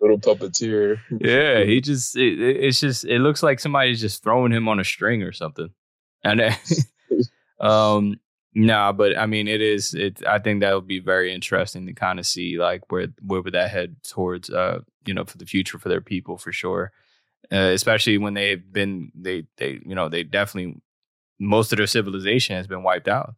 little 0.04 0.18
puppeteer. 0.18 1.00
yeah, 1.20 1.64
he 1.64 1.80
just 1.80 2.16
it, 2.16 2.38
it's 2.38 2.80
just 2.80 3.04
it 3.04 3.20
looks 3.20 3.42
like 3.42 3.60
somebody's 3.60 4.00
just 4.00 4.22
throwing 4.22 4.52
him 4.52 4.68
on 4.68 4.78
a 4.78 4.84
string 4.84 5.22
or 5.22 5.32
something. 5.32 5.70
And 6.22 6.56
um 7.60 8.20
nah, 8.54 8.92
but 8.92 9.16
I 9.18 9.26
mean 9.26 9.48
it 9.48 9.62
is 9.62 9.94
it 9.94 10.24
I 10.26 10.38
think 10.38 10.60
that 10.60 10.74
would 10.74 10.86
be 10.86 11.00
very 11.00 11.32
interesting 11.32 11.86
to 11.86 11.92
kind 11.92 12.18
of 12.18 12.26
see 12.26 12.58
like 12.58 12.90
where 12.92 13.08
where 13.22 13.42
would 13.42 13.54
that 13.54 13.70
head 13.70 13.96
towards 14.04 14.50
uh 14.50 14.80
you 15.06 15.14
know 15.14 15.24
for 15.24 15.38
the 15.38 15.46
future 15.46 15.78
for 15.78 15.88
their 15.88 16.00
people 16.00 16.36
for 16.36 16.52
sure. 16.52 16.92
Uh, 17.52 17.72
especially 17.74 18.16
when 18.16 18.34
they've 18.34 18.72
been 18.72 19.12
they 19.14 19.44
they 19.58 19.78
you 19.84 19.94
know 19.94 20.08
they 20.08 20.22
definitely 20.22 20.80
most 21.38 21.72
of 21.72 21.76
their 21.78 21.86
civilization 21.86 22.56
has 22.56 22.66
been 22.66 22.82
wiped 22.82 23.08
out. 23.08 23.34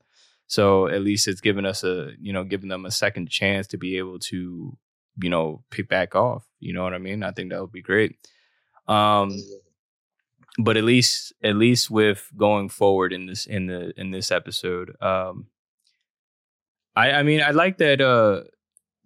So 0.49 0.87
at 0.87 1.03
least 1.03 1.27
it's 1.27 1.41
given 1.41 1.67
us 1.67 1.83
a 1.83 2.13
you 2.21 2.33
know 2.33 2.45
given 2.45 2.69
them 2.69 2.87
a 2.87 2.91
second 2.91 3.29
chance 3.31 3.67
to 3.69 3.79
be 3.79 3.99
able 3.99 4.19
to 4.31 4.77
you 5.23 5.31
know, 5.31 5.63
pick 5.71 5.89
back 5.89 6.15
off. 6.15 6.45
You 6.61 6.73
know 6.73 6.83
what 6.83 6.95
I 6.95 6.99
mean? 6.99 7.23
I 7.23 7.33
think 7.33 7.51
that 7.51 7.61
would 7.61 7.73
be 7.73 7.83
great. 7.83 8.17
Um, 8.89 9.37
but 10.59 10.77
at 10.77 10.85
least, 10.85 11.33
at 11.43 11.57
least 11.57 11.91
with 11.91 12.31
going 12.37 12.69
forward 12.69 13.13
in 13.13 13.27
this 13.27 13.47
in 13.47 13.67
the 13.67 13.93
in 14.01 14.11
this 14.11 14.31
episode, 14.31 14.95
um, 15.03 15.47
I 16.95 17.13
I 17.13 17.23
mean, 17.23 17.43
I 17.43 17.51
like 17.51 17.79
that 17.79 18.01
uh 18.01 18.43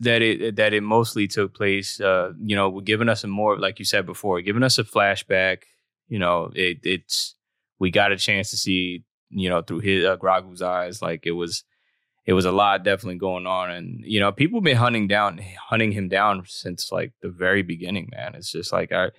that 0.00 0.22
it 0.22 0.56
that 0.56 0.72
it 0.72 0.82
mostly 0.82 1.26
took 1.26 1.54
place. 1.54 2.00
Uh, 2.00 2.32
you 2.38 2.56
know, 2.56 2.80
giving 2.80 3.08
us 3.08 3.24
a 3.24 3.26
more 3.26 3.58
like 3.58 3.78
you 3.78 3.84
said 3.84 4.06
before, 4.06 4.40
giving 4.40 4.62
us 4.62 4.78
a 4.78 4.84
flashback. 4.84 5.62
You 6.08 6.18
know, 6.18 6.50
it 6.54 6.78
it's 6.84 7.34
we 7.78 7.90
got 7.90 8.12
a 8.12 8.16
chance 8.16 8.50
to 8.50 8.56
see 8.56 9.04
you 9.30 9.48
know 9.48 9.62
through 9.62 9.80
his 9.80 10.04
uh, 10.04 10.16
Grogu's 10.16 10.62
eyes, 10.62 11.02
like 11.02 11.26
it 11.26 11.32
was 11.32 11.64
it 12.26 12.32
was 12.32 12.44
a 12.44 12.52
lot 12.52 12.84
definitely 12.84 13.18
going 13.18 13.46
on. 13.46 13.70
And 13.70 14.04
you 14.04 14.20
know 14.20 14.32
people 14.32 14.58
have 14.58 14.64
been 14.64 14.76
hunting 14.76 15.08
down 15.08 15.40
hunting 15.68 15.92
him 15.92 16.08
down 16.08 16.44
since 16.46 16.92
like 16.92 17.12
the 17.22 17.30
very 17.30 17.62
beginning 17.62 18.08
man. 18.12 18.34
It's 18.34 18.50
just 18.50 18.72
like 18.72 18.92
i 18.92 19.10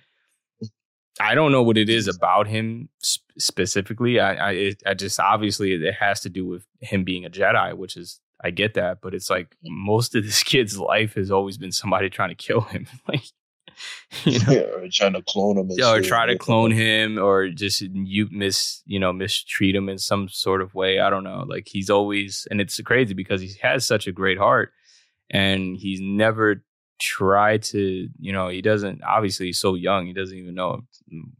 i 1.20 1.34
don't 1.34 1.52
know 1.52 1.62
what 1.62 1.76
it 1.76 1.90
is 1.90 2.08
about 2.08 2.46
him 2.46 2.88
sp- 3.02 3.36
specifically. 3.38 4.20
I 4.20 4.34
i 4.34 4.52
it, 4.52 4.82
i 4.86 4.94
just 4.94 5.20
obviously 5.20 5.74
it 5.74 5.94
has 5.94 6.20
to 6.20 6.30
do 6.30 6.46
with 6.46 6.64
him 6.80 7.04
being 7.04 7.24
a 7.24 7.30
jedi 7.30 7.76
which 7.76 7.96
is 7.96 8.20
I 8.44 8.50
get 8.50 8.74
that, 8.74 8.98
but 9.00 9.14
it's 9.14 9.30
like 9.30 9.54
most 9.62 10.14
of 10.14 10.24
this 10.24 10.42
kid's 10.52 10.78
life 10.78 11.14
has 11.14 11.30
always 11.30 11.58
been 11.58 11.72
somebody 11.72 12.10
trying 12.10 12.30
to 12.30 12.34
kill 12.34 12.62
him. 12.62 12.86
like 13.08 13.22
you 14.24 14.38
know, 14.40 14.52
yeah, 14.52 14.60
or 14.60 14.88
trying 14.90 15.12
to 15.14 15.22
clone 15.22 15.58
him, 15.58 15.70
or 15.70 16.00
try 16.00 16.26
to 16.26 16.36
clone 16.36 16.70
him, 16.70 17.18
or 17.18 17.48
just 17.48 17.80
you 17.80 18.28
miss, 18.30 18.82
you 18.86 18.98
know, 18.98 19.12
mistreat 19.12 19.74
him 19.74 19.88
in 19.88 19.98
some 19.98 20.28
sort 20.28 20.62
of 20.62 20.74
way. 20.74 21.00
I 21.00 21.10
don't 21.10 21.24
know. 21.24 21.44
Like 21.46 21.68
he's 21.68 21.90
always, 21.90 22.46
and 22.50 22.60
it's 22.60 22.80
crazy 22.80 23.14
because 23.14 23.40
he 23.40 23.52
has 23.62 23.86
such 23.86 24.06
a 24.06 24.12
great 24.12 24.38
heart, 24.38 24.72
and 25.30 25.76
he's 25.76 26.00
never 26.00 26.62
tried 26.98 27.62
to, 27.62 28.08
you 28.18 28.32
know, 28.32 28.48
he 28.48 28.62
doesn't. 28.62 29.02
Obviously, 29.02 29.46
he's 29.46 29.58
so 29.58 29.74
young; 29.74 30.06
he 30.06 30.12
doesn't 30.12 30.36
even 30.36 30.54
know 30.54 30.82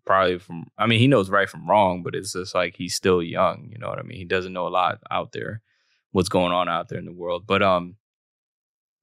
probably 0.05 0.39
from. 0.39 0.67
I 0.79 0.87
mean, 0.87 0.99
he 0.99 1.07
knows 1.07 1.31
right 1.31 1.49
from 1.49 1.69
wrong, 1.69 2.03
but 2.03 2.15
it's 2.15 2.33
just 2.33 2.55
like 2.55 2.75
he's 2.77 2.95
still 2.95 3.23
young. 3.23 3.69
You 3.71 3.79
know 3.79 3.89
what 3.89 3.99
I 3.99 4.03
mean? 4.03 4.19
He 4.19 4.25
doesn't 4.25 4.53
know 4.53 4.67
a 4.67 4.71
lot 4.71 4.99
out 5.11 5.33
there, 5.33 5.63
what's 6.11 6.29
going 6.29 6.53
on 6.53 6.69
out 6.69 6.89
there 6.89 6.99
in 6.99 7.05
the 7.05 7.13
world. 7.13 7.45
But 7.47 7.63
um, 7.63 7.97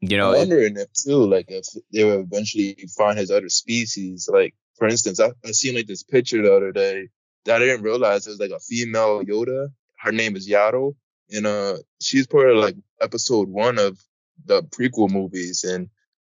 you 0.01 0.17
know, 0.17 0.31
I'm 0.31 0.37
wondering 0.39 0.77
if 0.77 0.91
too, 0.93 1.25
like 1.25 1.45
if 1.49 1.65
they 1.93 2.03
will 2.03 2.21
eventually 2.21 2.77
find 2.97 3.17
his 3.17 3.31
other 3.31 3.49
species. 3.49 4.29
Like, 4.31 4.55
for 4.77 4.87
instance, 4.87 5.19
I, 5.19 5.31
I 5.45 5.51
seen 5.51 5.75
like 5.75 5.87
this 5.87 6.03
picture 6.03 6.41
the 6.41 6.55
other 6.55 6.71
day 6.71 7.09
that 7.45 7.61
I 7.61 7.65
didn't 7.65 7.83
realize 7.83 8.25
it 8.25 8.31
was 8.31 8.39
like 8.39 8.51
a 8.51 8.59
female 8.59 9.23
Yoda. 9.23 9.69
Her 9.97 10.11
name 10.11 10.35
is 10.35 10.49
Yaddle, 10.49 10.95
and 11.31 11.45
uh, 11.45 11.77
she's 12.01 12.27
part 12.27 12.49
of 12.49 12.57
like 12.57 12.75
episode 13.01 13.49
one 13.49 13.77
of 13.77 13.99
the 14.45 14.63
prequel 14.63 15.09
movies, 15.09 15.63
and 15.63 15.89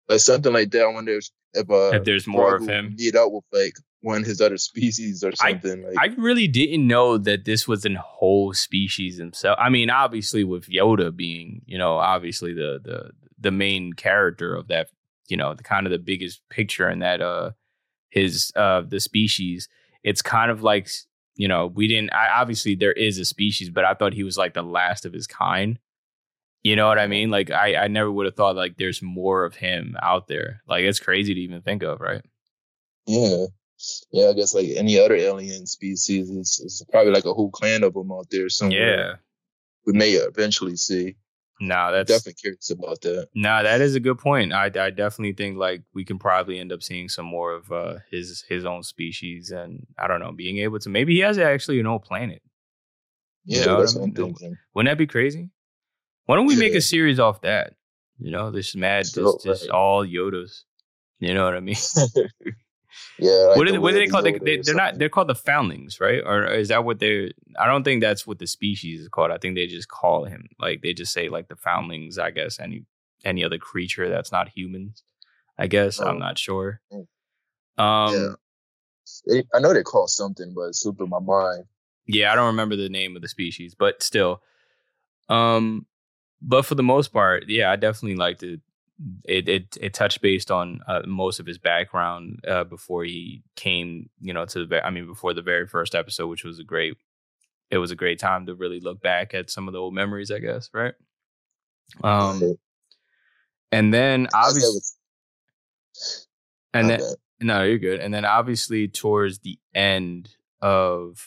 like 0.08 0.20
something 0.20 0.52
like 0.52 0.70
that. 0.72 0.82
I 0.82 0.92
wonder 0.92 1.12
if 1.12 1.28
if, 1.54 1.70
uh, 1.70 1.96
if 1.96 2.04
there's 2.04 2.26
more 2.26 2.56
of 2.56 2.66
him 2.66 2.96
meet 2.98 3.14
up 3.14 3.32
with 3.32 3.44
like 3.52 3.74
one 4.02 4.20
of 4.20 4.26
his 4.26 4.42
other 4.42 4.58
species 4.58 5.24
or 5.24 5.32
something. 5.32 5.82
I, 5.82 5.88
like, 5.88 5.96
I 5.98 6.14
really 6.20 6.46
didn't 6.46 6.86
know 6.86 7.16
that 7.16 7.46
this 7.46 7.66
was 7.66 7.86
a 7.86 7.94
whole 7.94 8.52
species 8.52 9.16
himself. 9.16 9.56
I 9.58 9.70
mean, 9.70 9.88
obviously 9.88 10.44
with 10.44 10.68
Yoda 10.68 11.14
being, 11.14 11.62
you 11.64 11.78
know, 11.78 11.96
obviously 11.96 12.52
the 12.52 12.80
the 12.84 13.10
the 13.44 13.52
main 13.52 13.92
character 13.92 14.56
of 14.56 14.66
that, 14.68 14.88
you 15.28 15.36
know, 15.36 15.54
the 15.54 15.62
kind 15.62 15.86
of 15.86 15.92
the 15.92 15.98
biggest 15.98 16.40
picture 16.50 16.90
in 16.90 16.98
that 16.98 17.20
uh 17.22 17.52
his 18.10 18.52
uh 18.56 18.82
the 18.82 18.98
species. 18.98 19.68
It's 20.02 20.22
kind 20.22 20.50
of 20.50 20.62
like 20.62 20.88
you 21.36 21.46
know 21.46 21.68
we 21.68 21.86
didn't. 21.86 22.12
I, 22.12 22.40
obviously 22.40 22.74
there 22.74 22.92
is 22.92 23.18
a 23.18 23.24
species, 23.24 23.70
but 23.70 23.84
I 23.84 23.94
thought 23.94 24.14
he 24.14 24.24
was 24.24 24.36
like 24.36 24.54
the 24.54 24.62
last 24.62 25.06
of 25.06 25.12
his 25.12 25.28
kind. 25.28 25.78
You 26.64 26.76
know 26.76 26.88
what 26.88 26.98
I 26.98 27.06
mean? 27.06 27.30
Like 27.30 27.50
I 27.50 27.76
I 27.76 27.88
never 27.88 28.10
would 28.10 28.26
have 28.26 28.36
thought 28.36 28.56
like 28.56 28.76
there's 28.76 29.02
more 29.02 29.44
of 29.44 29.54
him 29.54 29.96
out 30.02 30.26
there. 30.26 30.62
Like 30.66 30.82
it's 30.84 31.00
crazy 31.00 31.34
to 31.34 31.40
even 31.40 31.62
think 31.62 31.82
of, 31.84 32.00
right? 32.00 32.22
Yeah. 33.06 33.46
Yeah, 34.12 34.28
I 34.28 34.32
guess 34.32 34.54
like 34.54 34.68
any 34.76 34.98
other 34.98 35.14
alien 35.14 35.66
species, 35.66 36.30
it's, 36.30 36.60
it's 36.60 36.82
probably 36.90 37.12
like 37.12 37.26
a 37.26 37.34
whole 37.34 37.50
clan 37.50 37.82
of 37.82 37.94
them 37.94 38.12
out 38.12 38.28
there 38.30 38.48
somewhere. 38.48 39.08
Yeah, 39.08 39.14
we 39.84 39.92
may 39.92 40.12
eventually 40.12 40.76
see. 40.76 41.16
No, 41.60 41.92
that's 41.92 42.08
definitely 42.08 42.34
curious 42.34 42.70
about 42.70 43.00
that. 43.02 43.28
No, 43.34 43.62
that 43.62 43.80
is 43.80 43.94
a 43.94 44.00
good 44.00 44.18
point. 44.18 44.52
I, 44.52 44.66
I 44.66 44.90
definitely 44.90 45.34
think 45.34 45.56
like 45.56 45.82
we 45.94 46.04
can 46.04 46.18
probably 46.18 46.58
end 46.58 46.72
up 46.72 46.82
seeing 46.82 47.08
some 47.08 47.26
more 47.26 47.52
of 47.52 47.70
uh, 47.70 47.98
his 48.10 48.44
his 48.48 48.64
own 48.64 48.82
species, 48.82 49.50
and 49.50 49.86
I 49.98 50.08
don't 50.08 50.20
know, 50.20 50.32
being 50.32 50.58
able 50.58 50.80
to 50.80 50.88
maybe 50.88 51.14
he 51.14 51.20
has 51.20 51.38
actually 51.38 51.80
an 51.80 51.86
old 51.86 52.02
planet. 52.02 52.42
Yeah, 53.44 53.60
you 53.60 53.66
know 53.66 53.80
that's 53.80 53.96
I 53.96 54.00
mean? 54.00 54.58
Wouldn't 54.74 54.90
that 54.90 54.98
be 54.98 55.06
crazy? 55.06 55.50
Why 56.26 56.36
don't 56.36 56.46
we 56.46 56.54
yeah. 56.54 56.60
make 56.60 56.74
a 56.74 56.80
series 56.80 57.20
off 57.20 57.42
that? 57.42 57.74
You 58.18 58.30
know, 58.30 58.50
this 58.50 58.74
mad, 58.74 59.06
just, 59.12 59.44
just 59.44 59.68
all 59.68 60.04
Yodas. 60.06 60.62
You 61.20 61.34
know 61.34 61.44
what 61.44 61.54
I 61.54 61.60
mean? 61.60 61.76
Yeah. 63.18 63.30
Like 63.30 63.56
what, 63.56 63.68
the 63.68 63.80
what 63.80 63.92
do 63.92 63.98
they 63.98 64.06
call? 64.06 64.22
They, 64.22 64.38
they, 64.38 64.58
they're 64.58 64.74
not. 64.74 64.98
They're 64.98 65.08
called 65.08 65.28
the 65.28 65.34
foundlings, 65.34 66.00
right? 66.00 66.22
Or 66.24 66.46
is 66.46 66.68
that 66.68 66.84
what 66.84 66.98
they're? 66.98 67.30
I 67.58 67.66
don't 67.66 67.84
think 67.84 68.02
that's 68.02 68.26
what 68.26 68.38
the 68.38 68.46
species 68.46 69.00
is 69.00 69.08
called. 69.08 69.30
I 69.30 69.38
think 69.38 69.54
they 69.54 69.66
just 69.66 69.88
call 69.88 70.24
him 70.24 70.48
like 70.58 70.82
they 70.82 70.92
just 70.92 71.12
say 71.12 71.28
like 71.28 71.48
the 71.48 71.56
foundlings. 71.56 72.18
I 72.18 72.30
guess 72.30 72.58
any 72.58 72.84
any 73.24 73.44
other 73.44 73.58
creature 73.58 74.08
that's 74.08 74.32
not 74.32 74.48
humans. 74.48 75.02
I 75.58 75.66
guess 75.66 76.00
oh. 76.00 76.06
I'm 76.06 76.18
not 76.18 76.38
sure. 76.38 76.80
Mm. 76.92 77.06
Um, 77.76 78.14
yeah. 78.14 78.28
They, 79.26 79.44
I 79.54 79.60
know 79.60 79.72
they 79.72 79.82
call 79.82 80.08
something, 80.08 80.52
but 80.54 80.68
it's 80.68 80.82
slipping 80.82 81.08
my 81.08 81.20
mind. 81.20 81.64
Yeah, 82.06 82.32
I 82.32 82.34
don't 82.34 82.46
remember 82.46 82.76
the 82.76 82.88
name 82.88 83.16
of 83.16 83.22
the 83.22 83.28
species, 83.28 83.74
but 83.74 84.02
still. 84.02 84.42
Um, 85.28 85.86
but 86.42 86.66
for 86.66 86.74
the 86.74 86.82
most 86.82 87.12
part, 87.12 87.44
yeah, 87.48 87.70
I 87.70 87.76
definitely 87.76 88.16
like 88.16 88.38
to 88.38 88.60
it 89.24 89.48
it 89.48 89.76
it 89.80 89.94
touched 89.94 90.22
based 90.22 90.50
on 90.50 90.80
uh, 90.86 91.02
most 91.06 91.40
of 91.40 91.46
his 91.46 91.58
background 91.58 92.40
uh, 92.46 92.64
before 92.64 93.04
he 93.04 93.42
came, 93.56 94.08
you 94.20 94.32
know, 94.32 94.44
to 94.46 94.66
the 94.66 94.84
I 94.84 94.90
mean 94.90 95.06
before 95.06 95.34
the 95.34 95.42
very 95.42 95.66
first 95.66 95.94
episode, 95.94 96.28
which 96.28 96.44
was 96.44 96.58
a 96.58 96.64
great. 96.64 96.96
It 97.70 97.78
was 97.78 97.90
a 97.90 97.96
great 97.96 98.20
time 98.20 98.46
to 98.46 98.54
really 98.54 98.78
look 98.78 99.00
back 99.00 99.34
at 99.34 99.50
some 99.50 99.66
of 99.66 99.72
the 99.72 99.80
old 99.80 99.94
memories, 99.94 100.30
I 100.30 100.38
guess, 100.38 100.70
right? 100.72 100.94
Um, 102.04 102.56
and 103.72 103.92
then 103.92 104.28
obviously, 104.32 104.80
and 106.72 106.90
then 106.90 107.00
no, 107.40 107.64
you're 107.64 107.78
good. 107.78 108.00
And 108.00 108.12
then 108.14 108.24
obviously 108.24 108.86
towards 108.86 109.40
the 109.40 109.58
end 109.74 110.36
of 110.60 111.26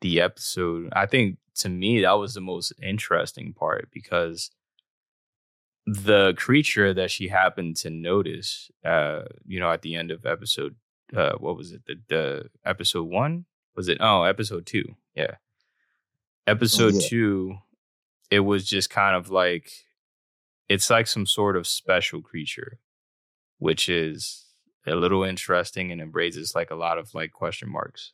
the 0.00 0.20
episode, 0.20 0.92
I 0.92 1.06
think 1.06 1.38
to 1.56 1.68
me 1.68 2.00
that 2.00 2.12
was 2.12 2.34
the 2.34 2.40
most 2.40 2.72
interesting 2.82 3.52
part 3.52 3.88
because 3.92 4.50
the 5.88 6.34
creature 6.36 6.92
that 6.92 7.10
she 7.10 7.28
happened 7.28 7.76
to 7.76 7.88
notice, 7.90 8.70
uh, 8.84 9.22
you 9.46 9.58
know, 9.58 9.70
at 9.70 9.82
the 9.82 9.94
end 9.94 10.10
of 10.10 10.26
episode, 10.26 10.76
uh, 11.16 11.32
what 11.38 11.56
was 11.56 11.72
it? 11.72 11.82
The, 11.86 11.94
the 12.08 12.50
episode 12.64 13.04
one 13.04 13.46
was 13.74 13.88
it? 13.88 13.98
Oh, 14.00 14.24
episode 14.24 14.66
two. 14.66 14.96
Yeah, 15.14 15.36
episode 16.46 16.94
oh, 16.94 16.98
yeah. 16.98 17.08
two. 17.08 17.58
It 18.30 18.40
was 18.40 18.66
just 18.66 18.90
kind 18.90 19.16
of 19.16 19.30
like 19.30 19.70
it's 20.68 20.90
like 20.90 21.06
some 21.06 21.24
sort 21.24 21.56
of 21.56 21.66
special 21.66 22.20
creature, 22.20 22.78
which 23.58 23.88
is 23.88 24.44
a 24.86 24.94
little 24.94 25.24
interesting 25.24 25.90
and 25.90 26.00
embraces 26.02 26.54
like 26.54 26.70
a 26.70 26.76
lot 26.76 26.98
of 26.98 27.14
like 27.14 27.32
question 27.32 27.70
marks 27.70 28.12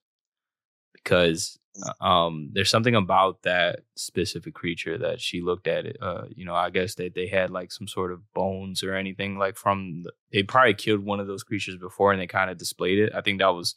because 0.93 1.59
um, 2.01 2.51
there's 2.53 2.71
something 2.71 2.95
about 2.95 3.43
that 3.43 3.81
specific 3.97 4.55
creature 4.55 4.97
that 4.99 5.21
she 5.21 5.41
looked 5.41 5.67
at 5.67 5.87
it. 5.87 5.97
Uh, 6.01 6.25
you 6.35 6.45
know, 6.45 6.55
I 6.55 6.71
guess 6.71 6.95
that 6.97 7.15
they 7.15 7.27
had 7.27 7.51
like 7.51 7.73
some 7.73 7.89
sort 7.89 8.13
of 8.13 8.33
bones 8.33 8.83
or 8.83 8.95
anything 8.95 9.39
like 9.39 9.57
from 9.57 10.05
the, 10.05 10.13
they 10.33 10.43
probably 10.45 10.75
killed 10.75 11.05
one 11.05 11.19
of 11.19 11.27
those 11.27 11.43
creatures 11.43 11.77
before 11.77 12.13
and 12.13 12.21
they 12.21 12.27
kind 12.27 12.51
of 12.51 12.59
displayed 12.59 12.99
it. 12.99 13.13
I 13.15 13.23
think 13.23 13.41
that 13.41 13.49
was 13.49 13.75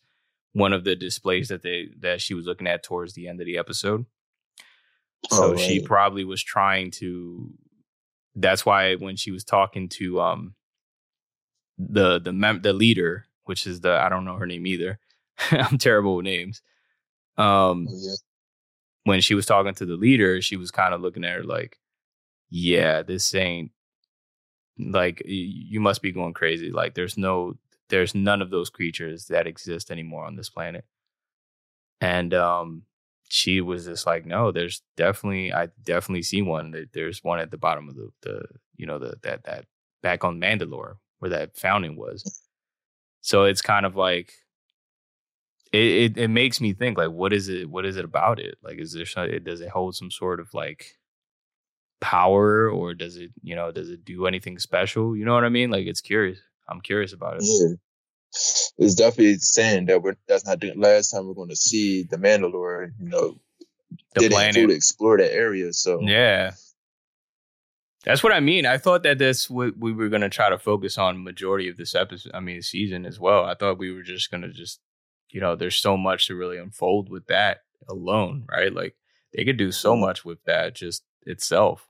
one 0.54 0.74
of 0.74 0.84
the 0.84 0.96
displays 0.96 1.48
that 1.50 1.64
they 1.64 1.90
that 2.00 2.22
she 2.22 2.34
was 2.34 2.46
looking 2.46 2.68
at 2.68 2.84
towards 2.84 3.14
the 3.14 3.28
end 3.28 3.40
of 3.40 3.46
the 3.48 3.58
episode. 3.58 4.06
So 5.32 5.44
oh, 5.44 5.52
right. 5.52 5.60
she 5.60 5.82
probably 5.82 6.24
was 6.24 6.44
trying 6.44 6.92
to. 6.92 7.52
That's 8.36 8.66
why 8.66 8.96
when 8.96 9.16
she 9.16 9.32
was 9.32 9.44
talking 9.44 9.90
to 9.90 10.22
um 10.22 10.54
the 11.80 12.20
the 12.20 12.32
mem- 12.32 12.62
the 12.62 12.74
leader, 12.74 13.26
which 13.46 13.66
is 13.66 13.82
the 13.82 13.94
I 13.94 14.10
don't 14.10 14.26
know 14.26 14.36
her 14.36 14.46
name 14.46 14.68
either. 14.68 15.00
I'm 15.52 15.80
terrible 15.80 16.16
with 16.16 16.26
names 16.26 16.62
um, 17.38 17.88
oh, 17.90 17.98
yeah. 17.98 18.16
When 19.06 19.22
she 19.22 19.36
was 19.36 19.46
talking 19.46 19.74
to 19.76 19.86
the 19.86 19.96
leader, 19.96 20.42
she 20.42 20.58
was 20.58 20.72
kind 20.72 20.94
of 20.94 21.02
looking 21.02 21.24
at 21.24 21.36
her 21.38 21.44
like, 21.44 21.80
"Yeah, 22.50 23.04
this 23.04 23.34
ain't 23.36 23.72
like 24.78 25.22
you 25.26 25.80
must 25.80 26.02
be 26.02 26.12
going 26.12 26.34
crazy. 26.34 26.72
Like, 26.72 26.94
there's 26.94 27.18
no, 27.18 27.58
there's 27.90 28.14
none 28.16 28.42
of 28.42 28.50
those 28.50 28.70
creatures 28.70 29.26
that 29.28 29.48
exist 29.48 29.92
anymore 29.92 30.26
on 30.26 30.36
this 30.36 30.50
planet." 30.50 30.86
And 32.02 32.34
um, 32.34 32.84
she 33.30 33.62
was 33.62 33.86
just 33.86 34.06
like, 34.06 34.26
"No, 34.26 34.52
there's 34.52 34.82
definitely, 34.96 35.54
I 35.54 35.68
definitely 35.84 36.24
see 36.24 36.42
one. 36.42 36.88
There's 36.94 37.24
one 37.24 37.40
at 37.40 37.52
the 37.52 37.58
bottom 37.58 37.90
of 37.90 37.96
the, 37.96 38.10
the 38.22 38.46
you 38.76 38.86
know, 38.86 39.00
the 39.00 39.16
that 39.24 39.44
that 39.46 39.66
back 40.04 40.24
on 40.24 40.40
Mandalore 40.40 40.98
where 41.20 41.30
that 41.32 41.58
fountain 41.58 41.96
was." 41.96 42.42
So 43.22 43.46
it's 43.46 43.62
kind 43.62 43.86
of 43.86 43.96
like 43.96 44.34
it, 45.74 45.78
it, 45.78 46.18
it 46.18 46.28
makes 46.30 46.62
me 46.62 46.74
think 46.74 46.98
like 46.98 47.12
what 47.12 47.34
is 47.34 47.50
it 47.50 47.70
what 47.70 47.86
is 47.86 47.98
it 47.98 48.06
about 48.06 48.40
it 48.40 48.58
like 48.64 48.80
is 48.80 48.94
there 48.94 49.06
some, 49.06 49.30
does 49.44 49.62
it 49.62 49.70
hold 49.70 49.96
some 49.96 50.12
sort 50.12 50.40
of 50.40 50.48
like 50.54 50.98
power 52.00 52.70
or 52.70 52.94
does 52.94 53.18
it 53.18 53.32
you 53.42 53.56
know 53.56 53.72
does 53.72 53.90
it 53.90 54.06
do 54.06 54.28
anything 54.28 54.60
special 54.60 55.16
you 55.16 55.26
know 55.26 55.34
what 55.34 55.44
i 55.44 55.50
mean 55.50 55.72
like 55.72 55.88
it's 55.88 56.02
curious 56.02 56.40
i'm 56.70 56.82
curious 56.82 57.14
about 57.14 57.38
it 57.38 57.44
yeah 57.44 57.76
it's 58.78 58.96
definitely 58.96 59.38
saying 59.38 59.86
that 59.86 60.02
we're 60.02 60.16
that's 60.28 60.46
not 60.46 60.60
the 60.60 60.74
last 60.76 61.10
time 61.10 61.26
we're 61.28 61.34
going 61.34 61.50
to 61.50 61.56
see 61.56 62.04
the 62.04 62.18
mandalore 62.18 62.92
you 63.00 63.10
know 63.10 63.40
the 64.14 64.22
didn't 64.22 64.34
planet. 64.34 64.56
fully 64.56 64.76
explore 64.76 65.18
that 65.18 65.34
area 65.34 65.74
so 65.74 66.00
yeah 66.02 66.52
that's 68.08 68.24
what 68.24 68.32
I 68.32 68.40
mean. 68.40 68.66
I 68.66 68.78
thought 68.78 69.04
that 69.04 69.18
that's 69.18 69.50
what 69.50 69.78
we 69.78 69.92
were 69.92 70.08
going 70.08 70.22
to 70.22 70.30
try 70.30 70.50
to 70.50 70.58
focus 70.58 70.98
on 70.98 71.26
majority 71.26 71.68
of 71.68 71.76
this 71.76 71.94
episode. 71.94 72.32
I 72.34 72.40
mean, 72.40 72.62
season 72.62 73.06
as 73.06 73.20
well. 73.20 73.44
I 73.44 73.54
thought 73.54 73.80
we 73.80 73.92
were 73.92 74.02
just 74.02 74.32
going 74.32 74.44
to 74.44 74.50
just 74.54 74.80
you 75.30 75.42
know, 75.42 75.56
there's 75.56 75.76
so 75.76 75.98
much 75.98 76.28
to 76.28 76.36
really 76.36 76.58
unfold 76.58 77.10
with 77.10 77.28
that 77.28 77.64
alone, 77.90 78.46
right? 78.50 78.74
Like 78.74 78.96
they 79.34 79.44
could 79.46 79.58
do 79.58 79.72
so 79.72 79.96
much 79.96 80.24
with 80.26 80.44
that 80.46 80.76
just 80.76 81.04
itself. 81.26 81.88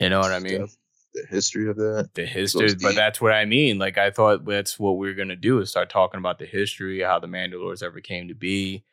You 0.00 0.10
know 0.10 0.20
what 0.20 0.32
I 0.32 0.40
mean? 0.40 0.66
The 1.14 1.26
history 1.30 1.68
of 1.70 1.76
that. 1.76 2.10
The 2.14 2.26
history, 2.26 2.74
but 2.74 2.94
that's 2.94 3.20
what 3.20 3.32
I 3.32 3.44
mean. 3.46 3.78
Like 3.78 3.96
I 3.96 4.10
thought 4.10 4.44
that's 4.44 4.78
what 4.78 4.98
we 4.98 5.08
are 5.08 5.14
gonna 5.14 5.36
do 5.36 5.60
is 5.60 5.70
start 5.70 5.88
talking 5.88 6.18
about 6.18 6.38
the 6.38 6.44
history, 6.46 7.00
how 7.00 7.18
the 7.18 7.26
Mandalores 7.26 7.82
ever 7.82 8.00
came 8.00 8.28
to 8.28 8.34
be. 8.34 8.84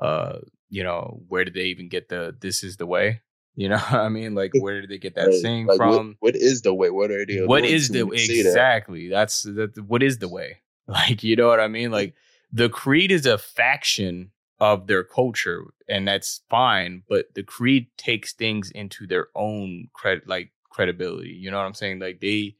Uh, 0.00 0.38
you 0.68 0.82
know, 0.82 1.22
where 1.28 1.44
did 1.44 1.54
they 1.54 1.64
even 1.66 1.88
get 1.88 2.08
the 2.08 2.34
"this 2.40 2.64
is 2.64 2.76
the 2.78 2.86
way"? 2.86 3.20
You 3.56 3.68
know 3.70 3.76
what 3.78 3.92
I 3.92 4.08
mean? 4.08 4.34
Like, 4.34 4.52
where 4.58 4.80
did 4.80 4.88
they 4.90 4.98
get 4.98 5.14
that 5.16 5.26
Right. 5.26 5.34
saying 5.34 5.66
Like, 5.66 5.78
what- 5.80 5.96
from? 5.96 6.16
what 6.20 6.36
is 6.36 6.62
the 6.62 6.72
way? 6.72 6.88
What 6.90 7.10
are 7.10 7.26
they? 7.26 7.42
what 7.44 7.64
is 7.64 7.88
the 7.88 8.00
say 8.16 8.42
that? 8.42 8.48
exactly? 8.48 9.08
That's 9.08 9.42
that. 9.42 9.78
What 9.86 10.02
is 10.02 10.18
the 10.18 10.28
way? 10.28 10.58
Like, 10.88 11.24
you 11.24 11.34
know 11.34 11.48
what 11.48 11.58
I 11.58 11.66
mean? 11.66 11.90
Like, 11.90 12.14
the 12.56 12.70
creed 12.70 13.12
is 13.12 13.26
a 13.26 13.36
faction 13.36 14.30
of 14.60 14.86
their 14.86 15.04
culture, 15.04 15.64
and 15.90 16.08
that's 16.08 16.40
fine. 16.48 17.02
But 17.06 17.26
the 17.34 17.42
creed 17.42 17.88
takes 17.98 18.32
things 18.32 18.70
into 18.70 19.06
their 19.06 19.28
own 19.34 19.88
credit, 19.92 20.26
like 20.26 20.52
credibility. 20.70 21.30
You 21.30 21.50
know 21.50 21.58
what 21.58 21.66
I'm 21.66 21.74
saying? 21.74 21.98
Like 21.98 22.20
they 22.20 22.56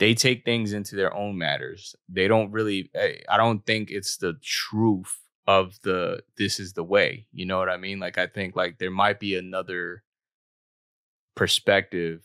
they 0.00 0.14
take 0.14 0.44
things 0.44 0.72
into 0.72 0.96
their 0.96 1.14
own 1.14 1.38
matters. 1.38 1.94
They 2.08 2.26
don't 2.26 2.50
really. 2.50 2.90
I 2.96 3.20
I 3.28 3.36
don't 3.36 3.64
think 3.64 3.92
it's 3.92 4.16
the 4.16 4.34
truth 4.42 5.16
of 5.46 5.78
the 5.82 6.24
this 6.36 6.58
is 6.58 6.72
the 6.72 6.82
way. 6.82 7.28
You 7.32 7.46
know 7.46 7.58
what 7.58 7.68
I 7.68 7.76
mean? 7.76 8.00
Like 8.00 8.18
I 8.18 8.26
think 8.26 8.56
like 8.56 8.78
there 8.78 8.90
might 8.90 9.20
be 9.20 9.36
another 9.36 10.02
perspective 11.36 12.22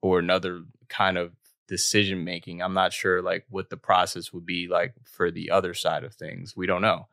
or 0.00 0.20
another 0.20 0.62
kind 0.88 1.18
of 1.18 1.32
decision 1.66 2.24
making. 2.24 2.62
I'm 2.62 2.74
not 2.74 2.92
sure 2.92 3.22
like 3.22 3.46
what 3.48 3.70
the 3.70 3.76
process 3.76 4.32
would 4.32 4.46
be 4.46 4.68
like 4.68 4.94
for 5.04 5.30
the 5.30 5.50
other 5.50 5.74
side 5.74 6.04
of 6.04 6.14
things. 6.14 6.56
We 6.56 6.66
don't 6.66 6.82
know. 6.82 7.08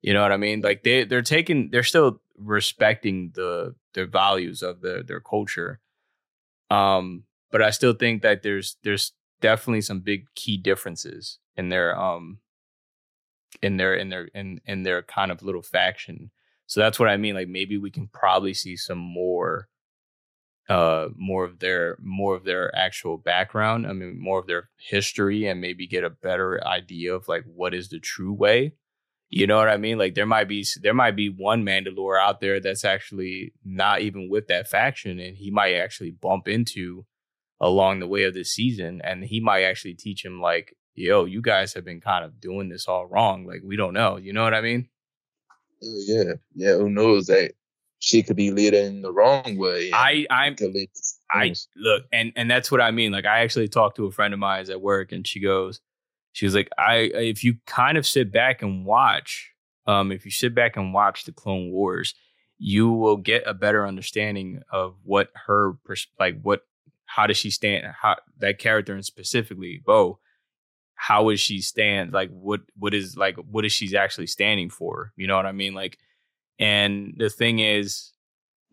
You 0.00 0.14
know 0.14 0.22
what 0.22 0.32
I 0.32 0.36
mean? 0.36 0.60
Like 0.60 0.84
they 0.84 1.04
they're 1.04 1.22
taking 1.22 1.70
they're 1.70 1.82
still 1.82 2.20
respecting 2.38 3.32
the 3.34 3.74
their 3.94 4.06
values 4.06 4.62
of 4.62 4.80
the 4.80 5.02
their 5.06 5.20
culture. 5.20 5.80
Um 6.70 7.24
but 7.50 7.62
I 7.62 7.70
still 7.70 7.94
think 7.94 8.22
that 8.22 8.42
there's 8.42 8.76
there's 8.84 9.12
definitely 9.40 9.80
some 9.80 10.00
big 10.00 10.26
key 10.34 10.56
differences 10.56 11.38
in 11.56 11.68
their 11.68 11.98
um 11.98 12.38
in 13.62 13.76
their 13.76 13.94
in 13.94 14.08
their 14.08 14.24
in 14.26 14.60
in 14.66 14.82
their 14.84 15.02
kind 15.02 15.32
of 15.32 15.42
little 15.42 15.62
faction. 15.62 16.30
So 16.66 16.80
that's 16.80 16.98
what 16.98 17.08
I 17.08 17.16
mean. 17.16 17.34
Like 17.34 17.48
maybe 17.48 17.78
we 17.78 17.90
can 17.90 18.08
probably 18.08 18.54
see 18.54 18.76
some 18.76 18.98
more 18.98 19.68
uh 20.68 21.08
more 21.16 21.44
of 21.44 21.60
their 21.60 21.96
more 22.00 22.34
of 22.36 22.44
their 22.44 22.74
actual 22.76 23.16
background 23.16 23.86
i 23.86 23.92
mean 23.92 24.20
more 24.20 24.38
of 24.38 24.46
their 24.46 24.68
history 24.76 25.46
and 25.46 25.60
maybe 25.60 25.86
get 25.86 26.04
a 26.04 26.10
better 26.10 26.62
idea 26.66 27.14
of 27.14 27.26
like 27.28 27.44
what 27.44 27.74
is 27.74 27.88
the 27.88 27.98
true 27.98 28.32
way. 28.32 28.74
You 29.30 29.46
know 29.46 29.58
what 29.58 29.68
i 29.68 29.76
mean? 29.76 29.98
Like 29.98 30.14
there 30.14 30.26
might 30.26 30.48
be 30.48 30.64
there 30.82 30.94
might 30.94 31.16
be 31.16 31.28
one 31.28 31.62
mandalore 31.64 32.20
out 32.20 32.40
there 32.40 32.60
that's 32.60 32.84
actually 32.84 33.52
not 33.64 34.00
even 34.00 34.28
with 34.30 34.48
that 34.48 34.68
faction 34.68 35.18
and 35.18 35.36
he 35.36 35.50
might 35.50 35.74
actually 35.74 36.10
bump 36.10 36.48
into 36.48 37.04
along 37.60 38.00
the 38.00 38.06
way 38.06 38.24
of 38.24 38.34
this 38.34 38.52
season 38.52 39.00
and 39.04 39.24
he 39.24 39.40
might 39.40 39.64
actually 39.64 39.94
teach 39.94 40.24
him 40.24 40.40
like 40.40 40.74
yo 40.94 41.24
you 41.24 41.42
guys 41.42 41.74
have 41.74 41.84
been 41.84 42.00
kind 42.00 42.24
of 42.24 42.40
doing 42.40 42.68
this 42.68 42.88
all 42.88 43.06
wrong. 43.06 43.46
Like 43.46 43.60
we 43.64 43.76
don't 43.76 43.94
know. 43.94 44.16
You 44.16 44.32
know 44.32 44.44
what 44.44 44.54
i 44.54 44.60
mean? 44.60 44.88
Oh, 45.84 46.00
yeah, 46.06 46.32
yeah. 46.54 46.72
Who 46.72 46.90
knows 46.90 47.26
that 47.26 47.52
she 48.00 48.22
could 48.22 48.36
be 48.36 48.50
leading 48.50 49.02
the 49.02 49.12
wrong 49.12 49.56
way? 49.56 49.90
i 49.92 50.26
i'm 50.30 50.56
lead 50.60 50.90
I 51.30 51.54
look, 51.76 52.04
and 52.12 52.32
and 52.36 52.50
that's 52.50 52.70
what 52.70 52.80
I 52.80 52.90
mean. 52.90 53.12
Like 53.12 53.26
I 53.26 53.40
actually 53.40 53.68
talked 53.68 53.96
to 53.96 54.06
a 54.06 54.10
friend 54.10 54.32
of 54.32 54.40
mine 54.40 54.70
at 54.70 54.80
work, 54.80 55.12
and 55.12 55.26
she 55.26 55.40
goes, 55.40 55.80
she 56.32 56.46
was 56.46 56.54
like, 56.54 56.70
I 56.78 57.10
if 57.14 57.44
you 57.44 57.56
kind 57.66 57.98
of 57.98 58.06
sit 58.06 58.32
back 58.32 58.62
and 58.62 58.86
watch, 58.86 59.50
um, 59.86 60.10
if 60.10 60.24
you 60.24 60.30
sit 60.30 60.54
back 60.54 60.76
and 60.76 60.94
watch 60.94 61.24
the 61.24 61.32
Clone 61.32 61.70
Wars, 61.70 62.14
you 62.58 62.90
will 62.90 63.16
get 63.16 63.42
a 63.46 63.54
better 63.54 63.86
understanding 63.86 64.62
of 64.72 64.96
what 65.04 65.30
her 65.46 65.74
pers- 65.84 66.08
like 66.18 66.40
what 66.42 66.62
how 67.06 67.26
does 67.26 67.36
she 67.36 67.50
stand 67.50 67.86
how 68.00 68.16
that 68.38 68.58
character 68.58 68.94
and 68.94 69.04
specifically 69.04 69.82
Bo 69.84 70.18
how 70.94 71.28
is 71.28 71.40
she 71.40 71.60
stand 71.60 72.12
like 72.12 72.28
what 72.30 72.60
what 72.76 72.92
is 72.92 73.16
like 73.16 73.36
what 73.36 73.64
is 73.64 73.72
she's 73.72 73.94
actually 73.94 74.26
standing 74.26 74.68
for 74.68 75.12
you 75.16 75.28
know 75.28 75.36
what 75.36 75.46
i 75.46 75.52
mean 75.52 75.72
like 75.72 75.96
and 76.58 77.14
the 77.16 77.30
thing 77.30 77.58
is 77.60 78.12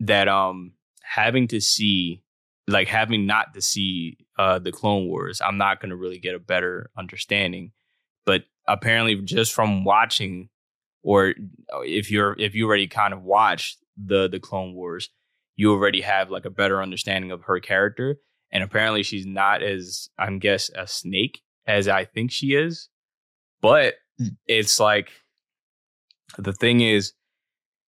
that 0.00 0.28
um 0.28 0.72
having 1.02 1.48
to 1.48 1.60
see 1.60 2.22
like 2.68 2.88
having 2.88 3.26
not 3.26 3.54
to 3.54 3.62
see 3.62 4.18
uh 4.38 4.58
the 4.58 4.72
clone 4.72 5.06
wars 5.06 5.40
i'm 5.40 5.56
not 5.56 5.80
going 5.80 5.90
to 5.90 5.96
really 5.96 6.18
get 6.18 6.34
a 6.34 6.38
better 6.38 6.90
understanding. 6.98 7.72
But 8.24 8.42
apparently 8.66 9.14
just 9.22 9.52
from 9.54 9.84
watching 9.84 10.48
or 11.04 11.34
if 11.84 12.10
you're 12.10 12.34
if 12.38 12.54
you 12.56 12.66
already 12.66 12.88
kind 12.88 13.14
of 13.14 13.22
watched 13.22 13.78
the 13.96 14.28
the 14.28 14.40
clone 14.40 14.74
wars 14.74 15.08
you 15.54 15.72
already 15.72 16.00
have 16.02 16.28
like 16.30 16.44
a 16.44 16.50
better 16.50 16.82
understanding 16.82 17.30
of 17.30 17.44
her 17.44 17.60
character. 17.60 18.16
And 18.52 18.62
apparently 18.62 19.02
she's 19.04 19.24
not 19.26 19.62
as 19.62 20.08
i'm 20.18 20.38
guess 20.40 20.70
a 20.74 20.86
snake 20.88 21.40
as 21.66 21.86
i 21.88 22.04
think 22.04 22.32
she 22.32 22.54
is. 22.54 22.88
But 23.60 23.94
Hmm. 24.18 24.28
it's 24.46 24.80
like 24.80 25.10
the 26.38 26.52
thing 26.52 26.80
is 26.80 27.12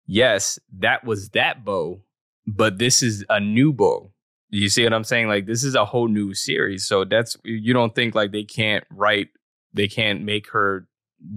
yes 0.08 0.58
that 0.72 1.04
was 1.04 1.30
that 1.30 1.64
bow 1.64 2.02
but 2.48 2.78
this 2.78 3.04
is 3.04 3.26
a 3.30 3.42
new 3.42 3.74
bow. 3.74 4.10
You 4.50 4.70
see 4.70 4.84
what 4.84 4.94
i'm 4.94 5.04
saying? 5.04 5.28
Like 5.28 5.46
this 5.46 5.64
is 5.64 5.76
a 5.76 5.86
whole 5.86 6.08
new 6.08 6.34
series 6.34 6.86
so 6.86 7.04
that's 7.04 7.38
you 7.44 7.74
don't 7.74 7.94
think 7.94 8.16
like 8.16 8.32
they 8.32 8.46
can't 8.46 8.86
write 8.90 9.28
they 9.74 9.88
can't 9.88 10.24
make 10.24 10.50
her 10.52 10.88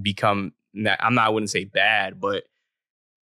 become 0.01 0.53
i'm 1.01 1.15
not 1.15 1.27
i 1.27 1.29
wouldn't 1.29 1.51
say 1.51 1.65
bad 1.65 2.21
but 2.21 2.45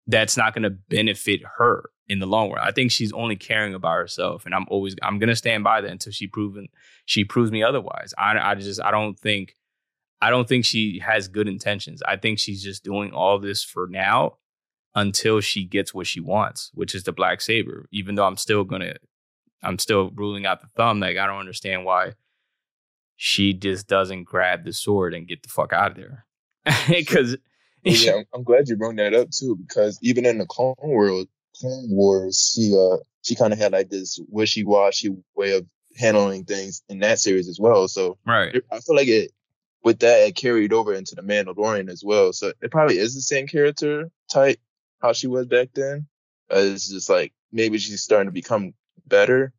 that's 0.08 0.36
not 0.36 0.54
going 0.54 0.62
to 0.64 0.70
benefit 0.70 1.42
her 1.58 1.90
in 2.08 2.20
the 2.20 2.26
long 2.26 2.52
run. 2.52 2.66
I 2.66 2.70
think 2.70 2.92
she's 2.92 3.12
only 3.12 3.36
caring 3.36 3.74
about 3.74 3.94
herself 3.94 4.44
and 4.44 4.54
i'm 4.54 4.66
always 4.68 4.96
i'm 5.02 5.18
going 5.20 5.28
to 5.28 5.36
stand 5.36 5.62
by 5.62 5.80
that 5.80 5.90
until 5.90 6.12
she 6.12 6.26
proven 6.26 6.68
she 7.04 7.24
proves 7.24 7.52
me 7.52 7.62
otherwise. 7.62 8.12
I 8.18 8.38
i 8.38 8.54
just 8.56 8.80
i 8.82 8.90
don't 8.90 9.18
think 9.18 9.54
i 10.20 10.30
don't 10.30 10.48
think 10.48 10.64
she 10.64 10.98
has 10.98 11.28
good 11.28 11.46
intentions. 11.46 12.02
I 12.06 12.16
think 12.16 12.40
she's 12.40 12.62
just 12.62 12.82
doing 12.82 13.12
all 13.12 13.38
this 13.38 13.62
for 13.62 13.86
now 13.86 14.38
until 14.96 15.40
she 15.40 15.64
gets 15.64 15.94
what 15.94 16.08
she 16.08 16.18
wants 16.18 16.72
which 16.74 16.94
is 16.94 17.04
the 17.04 17.12
black 17.12 17.40
saber 17.40 17.86
even 17.92 18.16
though 18.16 18.26
i'm 18.26 18.36
still 18.36 18.64
to 18.64 18.94
i'm 19.62 19.78
still 19.78 20.10
ruling 20.16 20.44
out 20.44 20.60
the 20.60 20.68
thumb 20.76 20.98
like 20.98 21.16
i 21.16 21.26
don't 21.26 21.38
understand 21.38 21.84
why 21.84 22.12
she 23.14 23.52
just 23.54 23.86
doesn't 23.86 24.24
grab 24.24 24.64
the 24.64 24.72
sword 24.72 25.14
and 25.14 25.28
get 25.28 25.42
the 25.42 25.48
fuck 25.48 25.72
out 25.72 25.92
of 25.92 25.96
there 25.96 26.26
because 26.88 27.36
yeah, 27.86 28.16
I'm, 28.16 28.24
I'm 28.34 28.42
glad 28.42 28.68
you 28.68 28.76
brought 28.76 28.96
that 28.96 29.14
up 29.14 29.30
too, 29.30 29.56
because 29.56 29.98
even 30.02 30.26
in 30.26 30.38
the 30.38 30.46
Clone 30.46 30.74
World, 30.82 31.28
Clone 31.60 31.88
Wars, 31.90 32.52
she 32.54 32.74
uh 32.76 32.98
she 33.22 33.34
kind 33.34 33.52
of 33.52 33.58
had 33.58 33.72
like 33.72 33.90
this 33.90 34.20
wishy-washy 34.28 35.10
way 35.34 35.56
of 35.56 35.66
handling 35.96 36.44
things 36.44 36.82
in 36.88 37.00
that 37.00 37.18
series 37.18 37.48
as 37.48 37.58
well. 37.60 37.88
So 37.88 38.18
right 38.26 38.54
I 38.72 38.80
feel 38.80 38.96
like 38.96 39.08
it 39.08 39.32
with 39.82 40.00
that 40.00 40.26
it 40.26 40.36
carried 40.36 40.72
over 40.72 40.92
into 40.92 41.14
the 41.14 41.22
Mandalorian 41.22 41.90
as 41.90 42.02
well. 42.04 42.32
So 42.32 42.52
it 42.60 42.70
probably 42.70 42.98
is 42.98 43.14
the 43.14 43.20
same 43.20 43.46
character 43.46 44.10
type 44.30 44.58
how 45.00 45.12
she 45.12 45.26
was 45.26 45.46
back 45.46 45.68
then. 45.74 46.06
Uh, 46.50 46.58
it's 46.58 46.88
just 46.88 47.08
like 47.10 47.32
maybe 47.52 47.78
she's 47.78 48.02
starting 48.02 48.28
to 48.28 48.32
become 48.32 48.74
better 49.06 49.52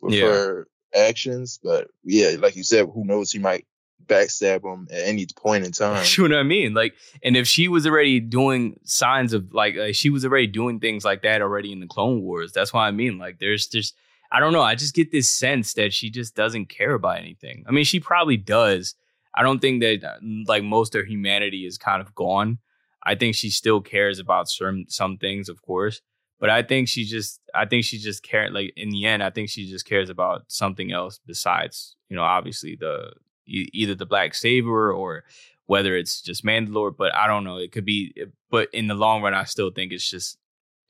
with 0.00 0.14
Yeah. 0.14 0.26
her 0.28 0.68
actions, 0.94 1.58
but 1.62 1.88
yeah, 2.04 2.36
like 2.38 2.56
you 2.56 2.64
said, 2.64 2.86
who 2.92 3.04
knows? 3.04 3.30
She 3.30 3.38
might 3.38 3.66
backstab 4.06 4.64
him 4.64 4.88
at 4.90 5.02
any 5.04 5.26
point 5.36 5.64
in 5.64 5.72
time. 5.72 6.04
you 6.16 6.28
know 6.28 6.36
what 6.36 6.40
I 6.40 6.44
mean? 6.44 6.74
Like, 6.74 6.94
and 7.22 7.36
if 7.36 7.46
she 7.46 7.68
was 7.68 7.86
already 7.86 8.20
doing 8.20 8.78
signs 8.84 9.32
of 9.32 9.54
like, 9.54 9.76
like 9.76 9.94
she 9.94 10.10
was 10.10 10.24
already 10.24 10.48
doing 10.48 10.80
things 10.80 11.04
like 11.04 11.22
that 11.22 11.40
already 11.42 11.72
in 11.72 11.80
the 11.80 11.86
Clone 11.86 12.22
Wars. 12.22 12.52
That's 12.52 12.72
why 12.72 12.88
I 12.88 12.90
mean, 12.90 13.18
like, 13.18 13.38
there's 13.38 13.66
just 13.66 13.94
I 14.34 14.40
don't 14.40 14.52
know. 14.54 14.62
I 14.62 14.74
just 14.74 14.94
get 14.94 15.12
this 15.12 15.28
sense 15.30 15.74
that 15.74 15.92
she 15.92 16.08
just 16.10 16.34
doesn't 16.34 16.66
care 16.70 16.94
about 16.94 17.18
anything. 17.18 17.64
I 17.68 17.70
mean, 17.70 17.84
she 17.84 18.00
probably 18.00 18.38
does. 18.38 18.94
I 19.34 19.42
don't 19.42 19.60
think 19.60 19.82
that 19.82 20.02
uh, 20.04 20.16
like 20.46 20.62
most 20.64 20.94
of 20.94 21.02
her 21.02 21.06
humanity 21.06 21.66
is 21.66 21.76
kind 21.78 22.00
of 22.02 22.14
gone. 22.14 22.58
I 23.04 23.14
think 23.14 23.34
she 23.34 23.50
still 23.50 23.80
cares 23.80 24.18
about 24.18 24.48
certain 24.48 24.86
some 24.88 25.16
things, 25.18 25.48
of 25.48 25.62
course. 25.62 26.00
But 26.38 26.50
I 26.50 26.62
think 26.62 26.88
she 26.88 27.04
just 27.04 27.40
I 27.54 27.66
think 27.66 27.84
she 27.84 27.98
just 27.98 28.22
care 28.22 28.50
like 28.50 28.72
in 28.76 28.90
the 28.90 29.06
end, 29.06 29.22
I 29.22 29.30
think 29.30 29.48
she 29.48 29.70
just 29.70 29.86
cares 29.86 30.10
about 30.10 30.44
something 30.48 30.92
else 30.92 31.20
besides, 31.26 31.96
you 32.08 32.16
know, 32.16 32.22
obviously 32.22 32.76
the 32.78 33.12
either 33.46 33.94
the 33.94 34.06
black 34.06 34.34
saber 34.34 34.92
or 34.92 35.24
whether 35.66 35.96
it's 35.96 36.20
just 36.20 36.44
Mandalore, 36.44 36.96
but 36.96 37.14
I 37.14 37.26
don't 37.26 37.44
know. 37.44 37.58
It 37.58 37.72
could 37.72 37.84
be 37.84 38.14
but 38.50 38.68
in 38.72 38.88
the 38.88 38.94
long 38.94 39.22
run 39.22 39.34
I 39.34 39.44
still 39.44 39.70
think 39.70 39.92
it's 39.92 40.08
just 40.08 40.38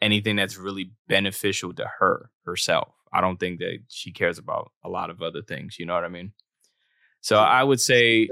anything 0.00 0.36
that's 0.36 0.56
really 0.56 0.92
beneficial 1.08 1.72
to 1.74 1.86
her 1.98 2.30
herself. 2.44 2.94
I 3.12 3.20
don't 3.20 3.38
think 3.38 3.58
that 3.58 3.80
she 3.88 4.10
cares 4.10 4.38
about 4.38 4.72
a 4.82 4.88
lot 4.88 5.10
of 5.10 5.20
other 5.22 5.42
things, 5.42 5.78
you 5.78 5.86
know 5.86 5.94
what 5.94 6.04
I 6.04 6.08
mean? 6.08 6.32
So 7.22 7.36
I 7.38 7.62
would 7.62 7.80
say 7.80 8.28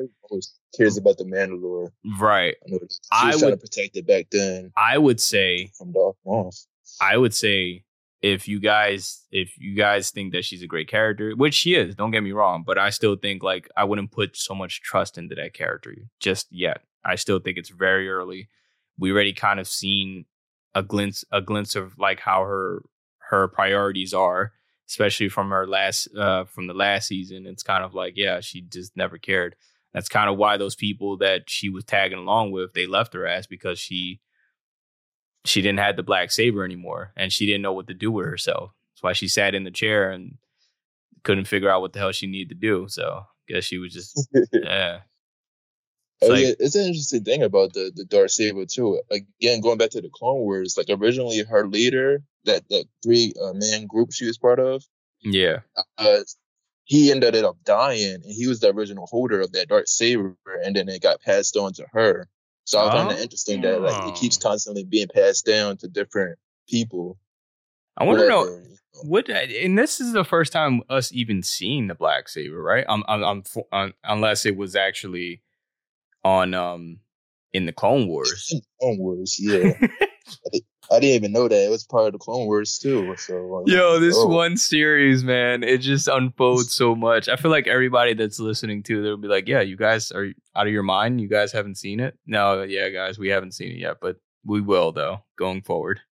cares 0.76 0.96
about 0.96 1.16
the 1.16 1.24
Mandalore. 1.24 1.90
right. 2.20 2.54
I 2.66 2.70
know 2.70 2.78
I 3.10 3.34
would- 3.36 3.50
to 3.52 3.56
protect 3.56 3.96
it 3.96 4.06
back 4.06 4.26
then 4.30 4.72
I 4.76 4.98
would 4.98 5.20
say 5.20 5.70
from 5.76 5.92
Darth 5.92 6.16
Maul. 6.24 6.52
I 7.00 7.16
would 7.16 7.34
say 7.34 7.84
if 8.22 8.46
you 8.46 8.60
guys 8.60 9.24
if 9.32 9.56
you 9.58 9.74
guys 9.74 10.10
think 10.10 10.32
that 10.32 10.44
she's 10.44 10.62
a 10.62 10.66
great 10.66 10.88
character, 10.88 11.32
which 11.34 11.54
she 11.54 11.74
is, 11.74 11.94
don't 11.94 12.10
get 12.10 12.22
me 12.22 12.32
wrong, 12.32 12.62
but 12.66 12.76
I 12.78 12.90
still 12.90 13.16
think 13.16 13.42
like 13.42 13.68
I 13.76 13.84
wouldn't 13.84 14.12
put 14.12 14.36
so 14.36 14.54
much 14.54 14.82
trust 14.82 15.16
into 15.18 15.34
that 15.36 15.54
character 15.54 15.94
just 16.20 16.46
yet. 16.50 16.82
I 17.04 17.14
still 17.14 17.38
think 17.38 17.56
it's 17.56 17.70
very 17.70 18.10
early. 18.10 18.48
We 18.98 19.10
already 19.10 19.32
kind 19.32 19.58
of 19.58 19.66
seen 19.66 20.26
a 20.74 20.82
glimpse 20.82 21.24
a 21.32 21.40
glimpse 21.40 21.74
of 21.74 21.96
like 21.98 22.20
how 22.20 22.42
her 22.42 22.82
her 23.30 23.48
priorities 23.48 24.12
are, 24.12 24.52
especially 24.90 25.28
from 25.28 25.50
her 25.50 25.68
last 25.68 26.08
uh 26.16 26.44
from 26.44 26.66
the 26.66 26.74
last 26.74 27.06
season. 27.06 27.46
It's 27.46 27.62
kind 27.62 27.84
of 27.84 27.94
like, 27.94 28.14
yeah, 28.16 28.40
she 28.40 28.60
just 28.60 28.96
never 28.96 29.18
cared. 29.18 29.54
That's 29.94 30.08
kind 30.08 30.28
of 30.28 30.36
why 30.36 30.56
those 30.56 30.74
people 30.74 31.16
that 31.18 31.48
she 31.48 31.68
was 31.68 31.84
tagging 31.84 32.18
along 32.18 32.52
with, 32.52 32.74
they 32.74 32.86
left 32.86 33.14
her 33.14 33.26
ass 33.26 33.46
because 33.46 33.78
she 33.78 34.20
she 35.44 35.62
didn't 35.62 35.78
have 35.78 35.96
the 35.96 36.02
black 36.02 36.30
saber 36.30 36.64
anymore 36.64 37.12
and 37.16 37.32
she 37.32 37.46
didn't 37.46 37.62
know 37.62 37.72
what 37.72 37.86
to 37.86 37.94
do 37.94 38.10
with 38.10 38.26
herself 38.26 38.72
That's 38.92 39.02
why 39.02 39.12
she 39.14 39.28
sat 39.28 39.54
in 39.54 39.64
the 39.64 39.70
chair 39.70 40.10
and 40.10 40.36
couldn't 41.22 41.46
figure 41.46 41.70
out 41.70 41.80
what 41.80 41.92
the 41.92 41.98
hell 42.00 42.12
she 42.12 42.26
needed 42.26 42.50
to 42.50 42.54
do. 42.56 42.86
So 42.88 43.22
I 43.24 43.52
guess 43.52 43.64
she 43.64 43.78
was 43.78 43.92
just 43.94 44.28
yeah. 44.52 45.00
It's, 46.20 46.28
oh, 46.28 46.34
like, 46.34 46.44
yeah, 46.44 46.52
it's 46.58 46.74
an 46.74 46.86
interesting 46.86 47.24
thing 47.24 47.42
about 47.44 47.72
the 47.74 47.92
the 47.94 48.04
Dark 48.04 48.28
Saber 48.28 48.66
too. 48.66 49.00
Again, 49.10 49.60
going 49.60 49.78
back 49.78 49.90
to 49.90 50.00
the 50.00 50.10
Clone 50.12 50.40
Wars, 50.40 50.74
like 50.76 50.86
originally 50.90 51.42
her 51.44 51.66
leader, 51.66 52.22
that 52.44 52.68
that 52.70 52.84
three 53.02 53.32
uh, 53.42 53.52
man 53.54 53.86
group 53.86 54.12
she 54.12 54.26
was 54.26 54.38
part 54.38 54.58
of, 54.58 54.84
yeah, 55.22 55.60
uh, 55.98 56.20
he 56.84 57.10
ended 57.10 57.36
up 57.36 57.56
dying, 57.64 58.14
and 58.14 58.24
he 58.24 58.48
was 58.48 58.60
the 58.60 58.72
original 58.72 59.06
holder 59.06 59.40
of 59.40 59.52
that 59.52 59.68
dark 59.68 59.86
saber, 59.86 60.36
and 60.64 60.74
then 60.74 60.88
it 60.88 61.02
got 61.02 61.20
passed 61.22 61.56
on 61.56 61.72
to 61.74 61.86
her. 61.92 62.28
So 62.64 62.80
I 62.80 62.92
found 62.92 63.08
oh. 63.08 63.12
it 63.12 63.20
interesting 63.20 63.62
that 63.62 63.80
like 63.80 64.08
it 64.08 64.14
keeps 64.14 64.38
oh. 64.38 64.48
constantly 64.48 64.84
being 64.84 65.08
passed 65.12 65.46
down 65.46 65.76
to 65.78 65.88
different 65.88 66.38
people. 66.68 67.18
I 67.96 68.04
want 68.04 68.20
to 68.20 68.28
know 68.28 68.62
what, 69.02 69.28
and 69.28 69.78
this 69.78 70.00
is 70.00 70.12
the 70.12 70.24
first 70.24 70.52
time 70.52 70.82
us 70.88 71.12
even 71.12 71.42
seeing 71.42 71.86
the 71.86 71.94
black 71.94 72.28
saber, 72.28 72.62
right? 72.62 72.84
I'm, 72.88 73.02
I'm, 73.08 73.24
I'm, 73.24 73.42
I'm 73.72 73.94
unless 74.04 74.46
it 74.46 74.56
was 74.56 74.74
actually 74.74 75.42
on 76.24 76.54
um 76.54 77.00
in 77.52 77.66
the 77.66 77.72
Clone 77.72 78.08
Wars. 78.08 78.52
Clone 78.80 78.98
Wars, 78.98 79.36
yeah. 79.40 79.72
I 80.92 80.98
didn't 80.98 81.14
even 81.14 81.32
know 81.32 81.46
that 81.46 81.64
it 81.66 81.70
was 81.70 81.84
part 81.84 82.06
of 82.06 82.12
the 82.12 82.18
Clone 82.18 82.46
Wars 82.46 82.78
too. 82.78 83.14
So 83.16 83.64
yo, 83.66 84.00
this 84.00 84.16
oh. 84.18 84.26
one 84.26 84.56
series, 84.56 85.22
man, 85.22 85.62
it 85.62 85.78
just 85.78 86.08
unfolds 86.08 86.74
so 86.74 86.96
much. 86.96 87.28
I 87.28 87.36
feel 87.36 87.50
like 87.50 87.68
everybody 87.68 88.14
that's 88.14 88.40
listening 88.40 88.82
to, 88.84 89.02
they'll 89.02 89.16
be 89.16 89.28
like, 89.28 89.46
"Yeah, 89.46 89.60
you 89.60 89.76
guys 89.76 90.10
are 90.10 90.32
out 90.56 90.66
of 90.66 90.72
your 90.72 90.82
mind. 90.82 91.20
You 91.20 91.28
guys 91.28 91.52
haven't 91.52 91.76
seen 91.76 92.00
it." 92.00 92.18
No, 92.26 92.62
yeah, 92.62 92.88
guys, 92.88 93.18
we 93.18 93.28
haven't 93.28 93.52
seen 93.52 93.70
it 93.70 93.78
yet, 93.78 93.98
but 94.00 94.16
we 94.44 94.60
will 94.60 94.90
though 94.92 95.22
going 95.36 95.62
forward. 95.62 96.00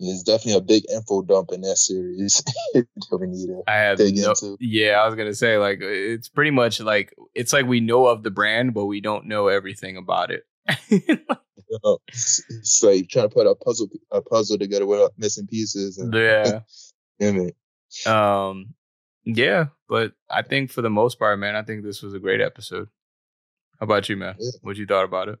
There's 0.00 0.22
definitely 0.22 0.58
a 0.58 0.60
big 0.60 0.84
info 0.92 1.22
dump 1.22 1.50
in 1.52 1.62
that 1.62 1.76
series 1.76 2.40
that 2.74 3.18
we 3.20 3.26
need 3.26 3.46
to 3.46 3.62
I 3.66 3.74
have 3.74 3.98
dig 3.98 4.16
no, 4.16 4.30
into. 4.30 4.56
Yeah, 4.60 5.00
I 5.00 5.06
was 5.06 5.16
gonna 5.16 5.34
say 5.34 5.58
like 5.58 5.78
it's 5.80 6.28
pretty 6.28 6.52
much 6.52 6.80
like 6.80 7.14
it's 7.34 7.52
like 7.52 7.66
we 7.66 7.80
know 7.80 8.06
of 8.06 8.22
the 8.22 8.30
brand, 8.30 8.74
but 8.74 8.86
we 8.86 9.00
don't 9.00 9.26
know 9.26 9.48
everything 9.48 9.96
about 9.96 10.30
it. 10.30 10.44
it's 12.08 12.82
like 12.82 13.08
trying 13.08 13.28
to 13.28 13.34
put 13.34 13.46
a 13.46 13.54
puzzle 13.54 13.88
a 14.10 14.20
puzzle 14.22 14.58
together 14.58 14.86
without 14.86 15.12
missing 15.18 15.46
pieces. 15.46 15.98
And, 15.98 16.12
yeah. 16.12 16.60
Damn 17.20 17.48
it. 17.48 18.06
Um. 18.06 18.74
Yeah, 19.24 19.66
but 19.88 20.12
I 20.30 20.42
think 20.42 20.70
for 20.70 20.80
the 20.80 20.88
most 20.88 21.18
part, 21.18 21.38
man, 21.38 21.54
I 21.54 21.62
think 21.62 21.82
this 21.82 22.02
was 22.02 22.14
a 22.14 22.18
great 22.18 22.40
episode. 22.40 22.88
How 23.78 23.84
about 23.84 24.08
you, 24.08 24.16
man? 24.16 24.36
Yeah. 24.38 24.50
What 24.62 24.76
you 24.76 24.86
thought 24.86 25.04
about 25.04 25.28
it? 25.28 25.38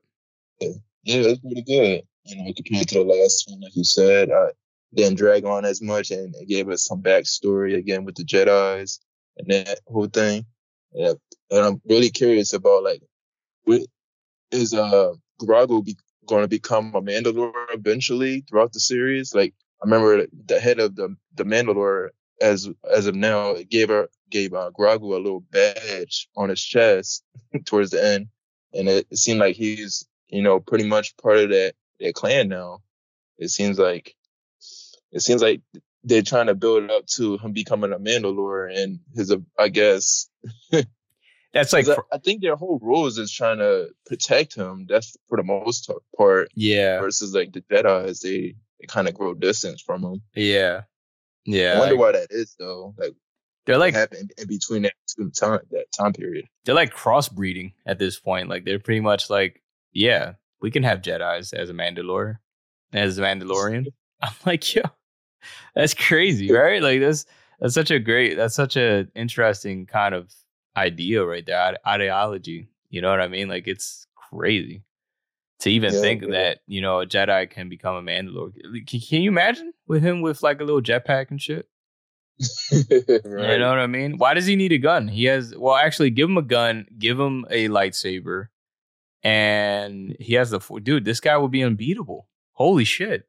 Yeah, 0.60 0.68
yeah 1.04 1.20
it's 1.30 1.40
pretty 1.40 1.62
good. 1.62 2.02
You 2.24 2.44
know, 2.44 2.52
compared 2.54 2.88
to 2.88 2.98
the 2.98 3.04
last 3.04 3.48
one, 3.48 3.60
like 3.60 3.74
you 3.74 3.84
said, 3.84 4.30
I 4.30 4.48
didn't 4.94 5.16
drag 5.16 5.44
on 5.44 5.64
as 5.64 5.80
much, 5.80 6.10
and 6.10 6.34
it 6.36 6.48
gave 6.48 6.68
us 6.68 6.84
some 6.84 7.02
backstory 7.02 7.76
again 7.76 8.04
with 8.04 8.16
the 8.16 8.24
Jedi's 8.24 9.00
and 9.38 9.48
that 9.48 9.80
whole 9.86 10.06
thing. 10.06 10.44
Yeah, 10.92 11.14
and 11.50 11.60
I'm 11.60 11.80
really 11.88 12.10
curious 12.10 12.52
about 12.52 12.84
like, 12.84 13.02
what 13.64 13.82
is 14.50 14.74
uh 14.74 15.12
Grogu 15.40 15.84
be, 15.84 15.96
going 16.26 16.42
to 16.42 16.48
become 16.48 16.94
a 16.94 17.02
Mandalore 17.02 17.52
eventually 17.72 18.42
throughout 18.42 18.72
the 18.72 18.80
series? 18.80 19.34
Like 19.34 19.54
I 19.82 19.86
remember 19.86 20.26
the 20.46 20.60
head 20.60 20.80
of 20.80 20.96
the 20.96 21.16
the 21.34 21.44
Mandalore 21.44 22.10
as 22.40 22.68
as 22.90 23.06
of 23.06 23.14
now 23.14 23.54
gave 23.68 23.88
her 23.88 24.08
gave 24.30 24.54
uh, 24.54 24.70
Grogu 24.78 25.14
a 25.14 25.20
little 25.20 25.40
badge 25.40 26.28
on 26.36 26.48
his 26.48 26.62
chest 26.62 27.24
towards 27.64 27.90
the 27.90 28.04
end, 28.04 28.28
and 28.72 28.88
it, 28.88 29.06
it, 29.10 29.16
seemed 29.18 29.40
like 29.40 29.56
he's 29.56 30.06
you 30.28 30.42
know 30.42 30.60
pretty 30.60 30.86
much 30.86 31.16
part 31.16 31.38
of 31.38 31.50
that 31.50 31.74
that 32.00 32.14
clan 32.14 32.48
now. 32.48 32.80
It 33.38 33.50
seems 33.50 33.78
like 33.78 34.14
it 35.12 35.20
seems 35.20 35.42
like 35.42 35.62
they're 36.04 36.22
trying 36.22 36.46
to 36.46 36.54
build 36.54 36.84
it 36.84 36.90
up 36.90 37.06
to 37.06 37.38
him 37.38 37.52
becoming 37.52 37.92
a 37.92 37.98
Mandalore 37.98 38.74
and 38.76 39.00
his 39.14 39.34
I 39.58 39.68
guess 39.68 40.28
That's 41.54 41.72
like 41.72 41.88
I, 41.88 41.96
I, 42.12 42.18
think 42.18 42.42
their 42.42 42.56
whole 42.56 42.78
rules 42.82 43.16
is 43.18 43.32
trying 43.32 43.58
to 43.58 43.88
protect 44.06 44.54
him. 44.54 44.86
That's 44.88 45.16
for 45.28 45.38
the 45.38 45.44
most 45.44 45.90
part. 46.16 46.50
Yeah. 46.54 47.00
Versus 47.00 47.34
like 47.34 47.52
the 47.52 47.62
Jedi, 47.62 48.20
they 48.20 48.54
they 48.80 48.86
kind 48.86 49.08
of 49.08 49.14
grow 49.14 49.34
distance 49.34 49.80
from 49.80 50.02
him. 50.04 50.22
Yeah. 50.34 50.82
Yeah. 51.46 51.74
I 51.74 51.78
wonder 51.78 51.94
like, 51.94 52.00
why 52.00 52.12
that 52.12 52.28
is 52.30 52.54
though. 52.58 52.94
Like 52.98 53.14
they're 53.64 53.78
like 53.78 53.94
in, 53.94 54.28
in 54.36 54.46
between 54.46 54.82
that 54.82 54.92
time 55.34 55.60
that 55.70 55.86
time 55.96 56.12
period. 56.12 56.44
They're 56.64 56.74
like 56.74 56.94
crossbreeding 56.94 57.72
at 57.86 57.98
this 57.98 58.18
point. 58.18 58.48
Like 58.48 58.64
they're 58.64 58.78
pretty 58.78 59.00
much 59.00 59.30
like, 59.30 59.62
yeah, 59.92 60.34
we 60.60 60.70
can 60.70 60.82
have 60.82 61.00
Jedi's 61.00 61.52
as 61.52 61.70
a 61.70 61.74
Mandalore, 61.74 62.38
as 62.92 63.18
a 63.18 63.22
Mandalorian. 63.22 63.86
I'm 64.20 64.32
like, 64.44 64.74
yo, 64.74 64.82
that's 65.76 65.94
crazy, 65.94 66.50
right? 66.50 66.82
Like 66.82 67.00
that's 67.00 67.24
that's 67.60 67.74
such 67.74 67.92
a 67.92 68.00
great, 68.00 68.36
that's 68.36 68.56
such 68.56 68.76
a 68.76 69.06
interesting 69.14 69.86
kind 69.86 70.12
of 70.14 70.32
idea 70.78 71.24
right 71.24 71.44
there, 71.44 71.76
ideology. 71.86 72.68
You 72.90 73.02
know 73.02 73.10
what 73.10 73.20
I 73.20 73.28
mean? 73.28 73.48
Like 73.48 73.66
it's 73.66 74.06
crazy 74.30 74.84
to 75.60 75.70
even 75.70 75.92
yeah, 75.92 76.00
think 76.00 76.22
yeah. 76.22 76.30
that 76.30 76.58
you 76.66 76.80
know 76.80 77.00
a 77.00 77.06
Jedi 77.06 77.50
can 77.50 77.68
become 77.68 77.96
a 77.96 78.02
Mandalore. 78.02 78.52
Can, 78.86 79.00
can 79.00 79.22
you 79.22 79.30
imagine 79.30 79.72
with 79.86 80.02
him 80.02 80.22
with 80.22 80.42
like 80.42 80.60
a 80.60 80.64
little 80.64 80.82
jetpack 80.82 81.30
and 81.30 81.40
shit? 81.40 81.68
right. 82.72 83.52
You 83.52 83.58
know 83.58 83.70
what 83.70 83.78
I 83.78 83.88
mean? 83.88 84.16
Why 84.16 84.34
does 84.34 84.46
he 84.46 84.54
need 84.54 84.72
a 84.72 84.78
gun? 84.78 85.08
He 85.08 85.24
has 85.24 85.54
well, 85.56 85.74
actually, 85.74 86.10
give 86.10 86.28
him 86.28 86.36
a 86.36 86.42
gun, 86.42 86.86
give 86.98 87.18
him 87.18 87.44
a 87.50 87.68
lightsaber, 87.68 88.48
and 89.22 90.16
he 90.20 90.34
has 90.34 90.50
the 90.50 90.60
dude. 90.82 91.04
This 91.04 91.20
guy 91.20 91.36
would 91.36 91.50
be 91.50 91.62
unbeatable. 91.62 92.28
Holy 92.52 92.84
shit! 92.84 93.28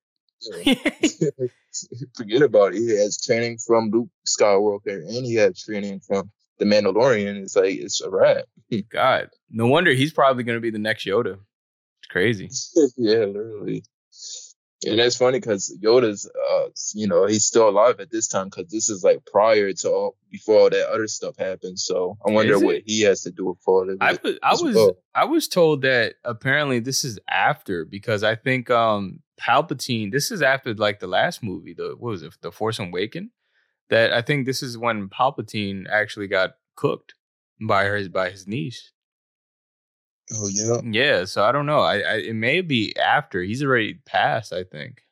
Yeah. 0.63 0.75
Forget 2.15 2.41
about 2.41 2.73
it. 2.73 2.79
He 2.79 2.89
has 2.97 3.21
training 3.21 3.57
from 3.65 3.89
Luke 3.91 4.09
Skywalker, 4.27 5.07
and 5.07 5.25
he 5.25 5.35
has 5.35 5.63
training 5.63 6.01
from 6.01 6.31
the 6.59 6.65
Mandalorian, 6.65 7.41
it's 7.41 7.55
like 7.55 7.75
it's 7.75 8.01
a 8.01 8.09
wrap. 8.09 8.45
God, 8.91 9.29
no 9.49 9.67
wonder 9.67 9.91
he's 9.91 10.13
probably 10.13 10.43
going 10.43 10.57
to 10.57 10.61
be 10.61 10.69
the 10.69 10.77
next 10.77 11.05
Yoda. 11.05 11.39
It's 11.99 12.07
crazy. 12.09 12.49
yeah, 12.97 13.25
literally. 13.25 13.83
And 14.85 14.97
that's 14.97 15.17
funny 15.17 15.39
because 15.39 15.77
Yoda's, 15.83 16.29
uh, 16.51 16.67
you 16.93 17.05
know, 17.05 17.25
he's 17.25 17.43
still 17.43 17.67
alive 17.67 17.99
at 17.99 18.11
this 18.11 18.29
time 18.29 18.45
because 18.47 18.71
this 18.71 18.89
is 18.89 19.03
like 19.03 19.25
prior 19.25 19.73
to 19.73 19.89
all, 19.89 20.15
before 20.31 20.59
all 20.59 20.69
that 20.69 20.89
other 20.89 21.07
stuff 21.07 21.35
happened. 21.37 21.77
So 21.79 22.17
I 22.25 22.31
wonder 22.31 22.57
what 22.59 22.83
he 22.85 23.01
has 23.01 23.23
to 23.23 23.31
do 23.31 23.47
with 23.47 23.57
all 23.65 23.89
of 23.89 23.97
I 23.99 24.17
was, 24.23 24.39
I 24.41 24.51
was, 24.53 24.75
well. 24.75 24.97
I 25.13 25.25
was 25.25 25.49
told 25.49 25.81
that 25.81 26.15
apparently 26.23 26.79
this 26.79 27.03
is 27.03 27.19
after 27.29 27.83
because 27.83 28.23
I 28.23 28.35
think 28.35 28.69
um 28.69 29.19
Palpatine. 29.39 30.11
This 30.11 30.31
is 30.31 30.41
after 30.41 30.73
like 30.73 30.99
the 30.99 31.07
last 31.07 31.43
movie, 31.43 31.73
the 31.73 31.95
what 31.97 32.11
was 32.11 32.23
it, 32.23 32.33
The 32.41 32.51
Force 32.51 32.79
Awakens 32.79 33.31
that 33.89 34.13
I 34.13 34.21
think 34.21 34.45
this 34.45 34.63
is 34.63 34.77
when 34.77 35.09
Palpatine 35.09 35.85
actually 35.89 36.27
got 36.27 36.51
cooked 36.75 37.15
by 37.59 37.85
her 37.85 38.07
by 38.09 38.29
his 38.29 38.47
niece. 38.47 38.91
Oh 40.33 40.47
yeah, 40.47 40.81
yeah. 40.83 41.25
So 41.25 41.43
I 41.43 41.51
don't 41.51 41.65
know. 41.65 41.79
I, 41.79 41.99
I 41.99 42.13
it 42.17 42.35
may 42.35 42.61
be 42.61 42.95
after 42.97 43.41
he's 43.41 43.63
already 43.63 43.95
passed. 44.05 44.53
I 44.53 44.63
think. 44.63 45.03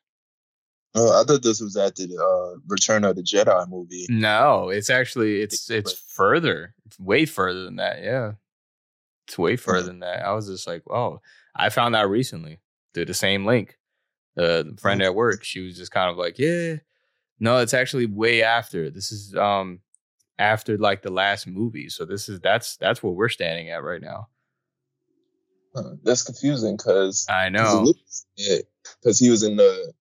Oh, 0.96 1.20
I 1.20 1.24
thought 1.24 1.44
this 1.44 1.62
was 1.62 1.76
at 1.78 1.96
the 1.96 2.06
uh, 2.18 2.60
Return 2.68 3.04
of 3.04 3.16
the 3.16 3.22
Jedi 3.22 3.70
movie. 3.70 4.08
No, 4.10 4.70
it's 4.70 4.90
actually 4.90 5.42
it's 5.42 5.70
it's 5.70 5.94
further. 5.94 6.74
It's 6.86 7.00
way 7.00 7.26
further 7.26 7.64
than 7.64 7.76
that. 7.78 8.04
Yeah, 8.04 8.34
it's 9.28 9.38
way 9.38 9.58
further 9.58 9.88
than 9.88 10.00
that. 10.00 10.26
I 10.26 10.34
was 10.34 10.48
just 10.48 10.68
like, 10.68 10.84
oh, 10.90 11.22
I 11.56 11.70
found 11.70 11.96
out 11.96 12.10
recently 12.10 12.60
through 12.94 13.06
the 13.06 13.14
same 13.14 13.46
link. 13.46 13.78
Uh, 14.38 14.64
the 14.64 14.78
friend 14.80 15.02
at 15.02 15.16
work, 15.16 15.44
she 15.44 15.62
was 15.62 15.78
just 15.78 15.92
kind 15.92 16.12
of 16.12 16.18
like, 16.18 16.38
yeah, 16.38 16.76
no, 17.40 17.58
it's 17.60 17.74
actually 17.74 18.06
way 18.06 18.44
after. 18.44 18.90
This 18.90 19.12
is 19.12 19.36
um 19.36 19.80
after 20.40 20.78
like 20.78 21.02
the 21.02 21.12
last 21.12 21.48
movie. 21.48 21.90
So 21.90 22.06
this 22.06 22.30
is 22.30 22.40
that's 22.40 22.78
that's 22.78 23.02
what 23.02 23.16
we're 23.16 23.30
standing 23.30 23.70
at 23.70 23.84
right 23.84 24.02
now. 24.02 24.28
Huh, 25.76 25.96
that's 26.04 26.24
confusing 26.24 26.78
because 26.78 27.26
I 27.30 27.50
know 27.50 27.94
because 29.02 29.20
he 29.20 29.30
was 29.30 29.44
in 29.44 29.58
the 29.58 29.94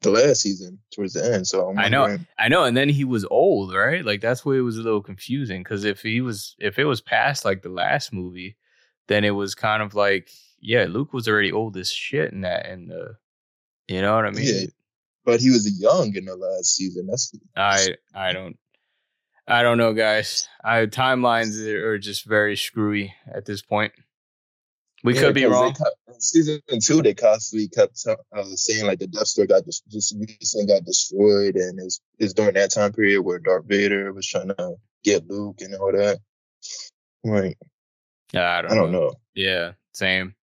the 0.00 0.10
last 0.10 0.42
season 0.42 0.78
towards 0.92 1.14
the 1.14 1.34
end. 1.34 1.46
So 1.46 1.68
I'm 1.68 1.78
i 1.78 1.88
know, 1.88 2.18
I 2.38 2.48
know, 2.48 2.64
and 2.64 2.76
then 2.76 2.88
he 2.88 3.04
was 3.04 3.24
old, 3.30 3.74
right? 3.74 4.04
Like 4.04 4.20
that's 4.20 4.44
why 4.44 4.54
it 4.54 4.60
was 4.60 4.78
a 4.78 4.82
little 4.82 5.02
confusing. 5.02 5.62
Because 5.62 5.84
if 5.84 6.02
he 6.02 6.20
was, 6.20 6.54
if 6.58 6.78
it 6.78 6.84
was 6.84 7.00
past 7.00 7.44
like 7.44 7.62
the 7.62 7.68
last 7.68 8.12
movie, 8.12 8.56
then 9.08 9.24
it 9.24 9.30
was 9.30 9.54
kind 9.54 9.82
of 9.82 9.94
like, 9.94 10.30
yeah, 10.60 10.86
Luke 10.88 11.12
was 11.12 11.28
already 11.28 11.52
old 11.52 11.76
as 11.76 11.90
shit 11.90 12.32
in 12.32 12.42
that, 12.42 12.66
and 12.66 12.90
the, 12.90 13.16
you 13.88 14.00
know 14.00 14.14
what 14.14 14.26
I 14.26 14.30
mean? 14.30 14.44
Yeah, 14.46 14.66
but 15.28 15.40
he 15.40 15.50
was 15.50 15.78
young 15.78 16.16
in 16.16 16.24
the 16.24 16.34
last 16.34 16.74
season. 16.74 17.06
That's 17.06 17.34
I 17.54 17.96
I 18.14 18.32
don't 18.32 18.56
I 19.46 19.62
don't 19.62 19.76
know, 19.76 19.92
guys. 19.92 20.48
I 20.64 20.86
timelines 20.86 21.62
are 21.66 21.98
just 21.98 22.24
very 22.24 22.56
screwy 22.56 23.12
at 23.30 23.44
this 23.44 23.60
point. 23.60 23.92
We 25.04 25.14
yeah, 25.14 25.20
could 25.20 25.34
be 25.34 25.44
wrong. 25.44 25.74
Kept, 25.74 26.22
season 26.22 26.60
two, 26.82 27.02
they 27.02 27.12
constantly 27.12 27.68
kept 27.68 28.02
uh, 28.08 28.44
saying 28.54 28.86
like 28.86 29.00
the 29.00 29.06
Death 29.06 29.26
Star 29.26 29.44
got 29.44 29.66
just 29.66 30.16
recently 30.18 30.66
got 30.66 30.86
destroyed, 30.86 31.56
and 31.56 31.78
it's 31.78 32.00
it's 32.18 32.32
during 32.32 32.54
that 32.54 32.72
time 32.72 32.94
period 32.94 33.20
where 33.20 33.38
Darth 33.38 33.66
Vader 33.66 34.10
was 34.14 34.26
trying 34.26 34.48
to 34.48 34.76
get 35.04 35.28
Luke 35.28 35.60
and 35.60 35.74
all 35.74 35.92
that. 35.92 36.20
Right. 37.22 37.56
Yeah, 38.32 38.48
I 38.48 38.62
don't. 38.62 38.72
I 38.72 38.74
don't 38.74 38.92
know. 38.92 39.08
know. 39.08 39.14
Yeah, 39.34 39.72
same. 39.92 40.34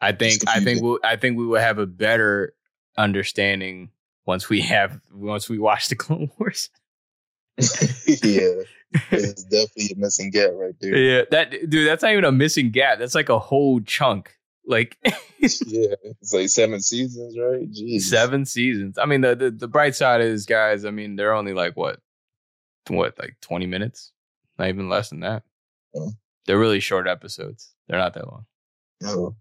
I 0.00 0.10
think 0.10 0.42
I 0.48 0.58
think 0.58 0.82
we 0.82 0.98
I 1.04 1.14
think 1.14 1.38
we 1.38 1.46
will 1.46 1.60
have 1.60 1.78
a 1.78 1.86
better 1.86 2.54
understanding 2.98 3.90
once 4.26 4.48
we 4.48 4.60
have 4.62 5.00
once 5.12 5.48
we 5.48 5.58
watch 5.58 5.88
the 5.88 5.96
Clone 5.96 6.30
Wars. 6.38 6.70
yeah, 7.58 8.64
it's 9.10 9.44
definitely 9.44 9.90
a 9.94 9.98
missing 9.98 10.30
gap 10.30 10.50
right 10.54 10.74
there. 10.80 10.96
Yeah, 10.96 11.22
that 11.30 11.70
dude, 11.70 11.86
that's 11.86 12.02
not 12.02 12.12
even 12.12 12.24
a 12.24 12.32
missing 12.32 12.70
gap. 12.70 12.98
That's 12.98 13.14
like 13.14 13.28
a 13.28 13.38
whole 13.38 13.80
chunk. 13.80 14.36
Like 14.66 14.96
yeah, 15.04 15.94
it's 16.20 16.32
like 16.32 16.48
seven 16.48 16.80
seasons, 16.80 17.36
right? 17.38 17.70
Jeez. 17.70 18.02
seven 18.02 18.44
seasons. 18.44 18.98
I 18.98 19.04
mean, 19.04 19.20
the, 19.20 19.36
the 19.36 19.50
the 19.50 19.68
bright 19.68 19.94
side 19.94 20.20
is, 20.20 20.46
guys. 20.46 20.84
I 20.84 20.90
mean, 20.90 21.16
they're 21.16 21.34
only 21.34 21.52
like 21.52 21.76
what, 21.76 22.00
what, 22.88 23.18
like 23.18 23.36
twenty 23.40 23.66
minutes, 23.66 24.12
not 24.58 24.68
even 24.68 24.88
less 24.88 25.10
than 25.10 25.20
that. 25.20 25.42
Oh. 25.94 26.12
They're 26.46 26.58
really 26.58 26.80
short 26.80 27.06
episodes. 27.06 27.74
They're 27.88 27.98
not 27.98 28.14
that 28.14 28.26
long. 28.26 28.46
No. 29.00 29.36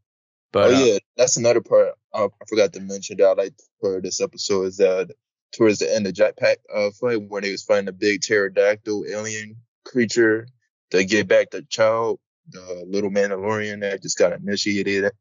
But 0.53 0.71
oh 0.71 0.75
uh, 0.75 0.79
yeah, 0.79 0.97
that's 1.17 1.35
another 1.35 1.61
part 1.61 1.95
uh, 2.13 2.27
I 2.27 2.45
forgot 2.47 2.71
to 2.73 2.79
mention 2.79 3.17
that 3.17 3.27
I 3.27 3.33
like 3.33 3.53
for 3.81 3.99
this 3.99 4.21
episode 4.21 4.67
is 4.67 4.77
that 4.77 5.09
towards 5.51 5.79
the 5.79 5.93
end 5.93 6.07
of 6.07 6.13
Jetpack 6.13 6.57
uh, 6.73 6.91
fight 6.91 7.21
when 7.21 7.43
they 7.43 7.51
was 7.51 7.63
fighting 7.63 7.89
a 7.89 7.91
big 7.91 8.21
pterodactyl 8.21 9.05
alien 9.09 9.57
creature 9.83 10.47
to 10.91 11.03
get 11.03 11.27
back 11.27 11.49
the 11.49 11.63
child, 11.63 12.19
the 12.49 12.85
little 12.87 13.09
Mandalorian 13.09 13.81
that 13.81 14.01
just 14.03 14.17
got 14.17 14.33
initiated, 14.33 15.11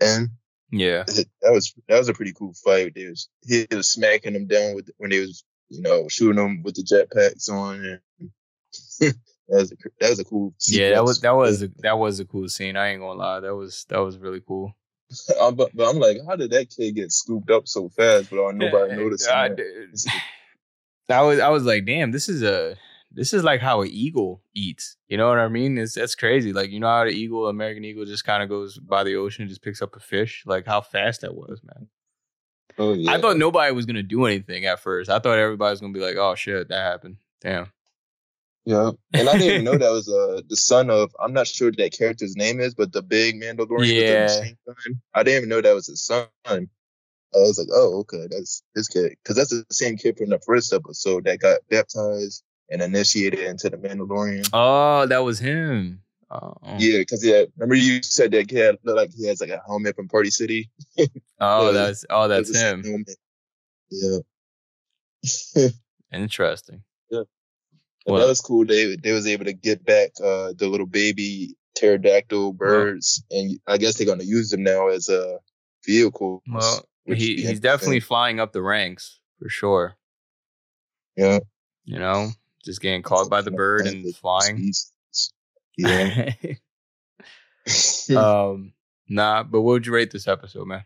and 0.00 0.30
yeah, 0.70 1.02
that 1.04 1.52
was 1.52 1.74
that 1.88 1.98
was 1.98 2.08
a 2.08 2.14
pretty 2.14 2.32
cool 2.32 2.54
fight. 2.54 2.94
They 2.94 3.06
was 3.06 3.28
he 3.44 3.66
was 3.70 3.90
smacking 3.90 4.34
them 4.34 4.46
down 4.46 4.76
with 4.76 4.88
when 4.98 5.10
they 5.10 5.20
was 5.20 5.44
you 5.68 5.82
know 5.82 6.06
shooting 6.08 6.36
them 6.36 6.62
with 6.62 6.76
the 6.76 6.82
jetpacks 6.82 7.50
on. 7.50 8.00
And 9.00 9.14
that 9.48 9.58
was 9.58 9.72
a, 9.72 9.76
that 10.00 10.10
was 10.10 10.18
a 10.20 10.24
cool. 10.24 10.54
yeah, 10.68 10.90
that 10.90 11.04
was 11.04 11.20
that 11.20 11.34
was 11.34 11.62
a, 11.62 11.68
that 11.78 11.98
was 11.98 12.20
a 12.20 12.24
cool 12.24 12.48
scene. 12.48 12.76
I 12.76 12.88
ain't 12.88 13.00
gonna 13.00 13.18
lie, 13.18 13.40
that 13.40 13.54
was 13.54 13.84
that 13.88 13.98
was 13.98 14.18
really 14.18 14.40
cool. 14.46 14.72
I'm, 15.40 15.54
but, 15.54 15.70
but 15.74 15.88
I'm 15.88 15.98
like, 15.98 16.18
how 16.26 16.34
did 16.36 16.50
that 16.50 16.68
kid 16.68 16.96
get 16.96 17.12
scooped 17.12 17.50
up 17.50 17.68
so 17.68 17.88
fast 17.88 18.30
without 18.30 18.54
nobody 18.56 18.90
Yeah, 18.90 18.96
noticing? 18.96 19.32
I. 19.32 19.50
I 21.08 21.22
was 21.22 21.38
I 21.38 21.48
was 21.50 21.62
like, 21.64 21.86
damn, 21.86 22.10
this 22.10 22.28
is 22.28 22.42
a 22.42 22.76
this 23.12 23.32
is 23.32 23.44
like 23.44 23.60
how 23.60 23.82
an 23.82 23.88
eagle 23.88 24.42
eats. 24.54 24.96
You 25.08 25.16
know 25.16 25.28
what 25.28 25.38
I 25.38 25.48
mean? 25.48 25.78
It's 25.78 25.94
that's 25.94 26.14
crazy. 26.14 26.52
Like 26.52 26.70
you 26.70 26.80
know 26.80 26.88
how 26.88 27.04
the 27.04 27.10
eagle, 27.10 27.48
American 27.48 27.84
eagle, 27.84 28.04
just 28.04 28.24
kind 28.24 28.42
of 28.42 28.48
goes 28.48 28.78
by 28.78 29.04
the 29.04 29.14
ocean 29.14 29.42
and 29.42 29.48
just 29.48 29.62
picks 29.62 29.80
up 29.80 29.94
a 29.94 30.00
fish. 30.00 30.42
Like 30.46 30.66
how 30.66 30.80
fast 30.80 31.20
that 31.20 31.34
was, 31.34 31.60
man. 31.62 31.88
Oh 32.78 32.92
yeah. 32.92 33.12
I 33.12 33.20
thought 33.20 33.38
nobody 33.38 33.72
was 33.72 33.86
gonna 33.86 34.02
do 34.02 34.26
anything 34.26 34.66
at 34.66 34.80
first. 34.80 35.08
I 35.08 35.18
thought 35.18 35.38
everybody 35.38 35.70
was 35.70 35.80
gonna 35.80 35.92
be 35.92 36.00
like, 36.00 36.16
oh 36.16 36.34
shit, 36.34 36.68
that 36.68 36.82
happened. 36.82 37.16
Damn. 37.40 37.72
Yeah, 38.66 38.90
and 39.14 39.28
I 39.28 39.32
didn't 39.38 39.48
even 39.48 39.64
know 39.64 39.78
that 39.78 39.90
was 39.92 40.08
uh 40.08 40.42
the 40.48 40.56
son 40.56 40.90
of. 40.90 41.14
I'm 41.20 41.32
not 41.32 41.46
sure 41.46 41.68
what 41.68 41.76
that 41.78 41.92
character's 41.96 42.34
name 42.36 42.60
is, 42.60 42.74
but 42.74 42.92
the 42.92 43.00
big 43.02 43.40
Mandalorian 43.40 43.86
Yeah. 43.86 44.24
with 44.24 44.34
the 44.34 44.40
machine 44.40 44.58
gun. 44.66 45.00
I 45.14 45.22
didn't 45.22 45.36
even 45.38 45.48
know 45.48 45.60
that 45.60 45.72
was 45.74 45.86
his 45.86 46.04
son. 46.04 46.26
I 46.46 46.58
was 47.38 47.58
like, 47.58 47.68
oh, 47.72 47.98
okay, 48.00 48.26
that's 48.30 48.62
his 48.74 48.88
kid, 48.88 49.16
because 49.22 49.36
that's 49.36 49.50
the 49.50 49.64
same 49.70 49.96
kid 49.96 50.16
from 50.18 50.30
the 50.30 50.38
first 50.40 50.72
episode 50.72 51.24
that 51.24 51.38
got 51.40 51.58
baptized 51.70 52.42
and 52.70 52.80
initiated 52.82 53.40
into 53.40 53.68
the 53.70 53.76
Mandalorian. 53.76 54.48
Oh, 54.52 55.06
that 55.06 55.18
was 55.18 55.38
him. 55.38 56.00
Oh, 56.30 56.54
Yeah, 56.78 56.98
because 56.98 57.24
yeah, 57.24 57.42
remember 57.56 57.74
you 57.76 58.02
said 58.02 58.32
that 58.32 58.48
kid 58.48 58.78
looked 58.82 58.96
like 58.96 59.10
he 59.14 59.26
has 59.28 59.40
like 59.40 59.50
a 59.50 59.60
helmet 59.66 59.94
from 59.94 60.08
Party 60.08 60.30
City. 60.30 60.70
oh, 61.40 61.66
Yeah. 61.66 61.72
that's 61.72 62.04
oh, 62.10 62.26
that's 62.26 62.48
It 62.48 62.52
was 62.52 62.52
the 62.52 62.82
same 62.82 62.82
him. 62.82 63.04
Yeah. 65.62 65.68
Interesting. 66.12 66.82
But 67.10 67.26
Well- 68.12 68.20
that 68.20 68.28
was 68.28 68.40
cool. 68.40 68.64
They 68.64 68.96
they 68.96 69.12
was 69.12 69.26
able 69.26 69.44
to 69.46 69.52
get 69.52 69.84
back 69.84 70.10
uh, 70.22 70.52
the 70.56 70.68
little 70.68 70.86
baby 70.86 71.56
pterodactyl 71.74 72.52
birds, 72.54 73.22
and 73.30 73.58
I 73.66 73.76
guess 73.78 73.96
they're 73.98 74.06
gonna 74.06 74.24
use 74.24 74.50
them 74.50 74.62
now 74.62 74.88
as 74.88 75.08
a 75.08 75.38
vehicle. 75.84 76.42
Well, 76.48 76.84
he 77.06 77.36
he's 77.36 77.60
definitely 77.60 78.00
flying 78.00 78.40
up 78.40 78.52
the 78.52 78.62
ranks 78.62 79.18
for 79.38 79.48
sure. 79.48 79.96
yeah. 81.16 81.40
You 81.84 81.98
know, 82.00 82.30
just 82.64 82.80
getting 82.80 83.02
caught 83.02 83.30
by 83.30 83.42
the 83.42 83.50
bird 83.52 83.86
and 83.86 84.14
flying. 84.16 84.72
Yeah. 85.78 86.32
um, 88.16 88.72
nah, 89.08 89.42
but 89.42 89.60
what 89.60 89.72
would 89.72 89.86
you 89.86 89.92
rate 89.92 90.10
this 90.10 90.26
episode, 90.26 90.66
man? 90.66 90.84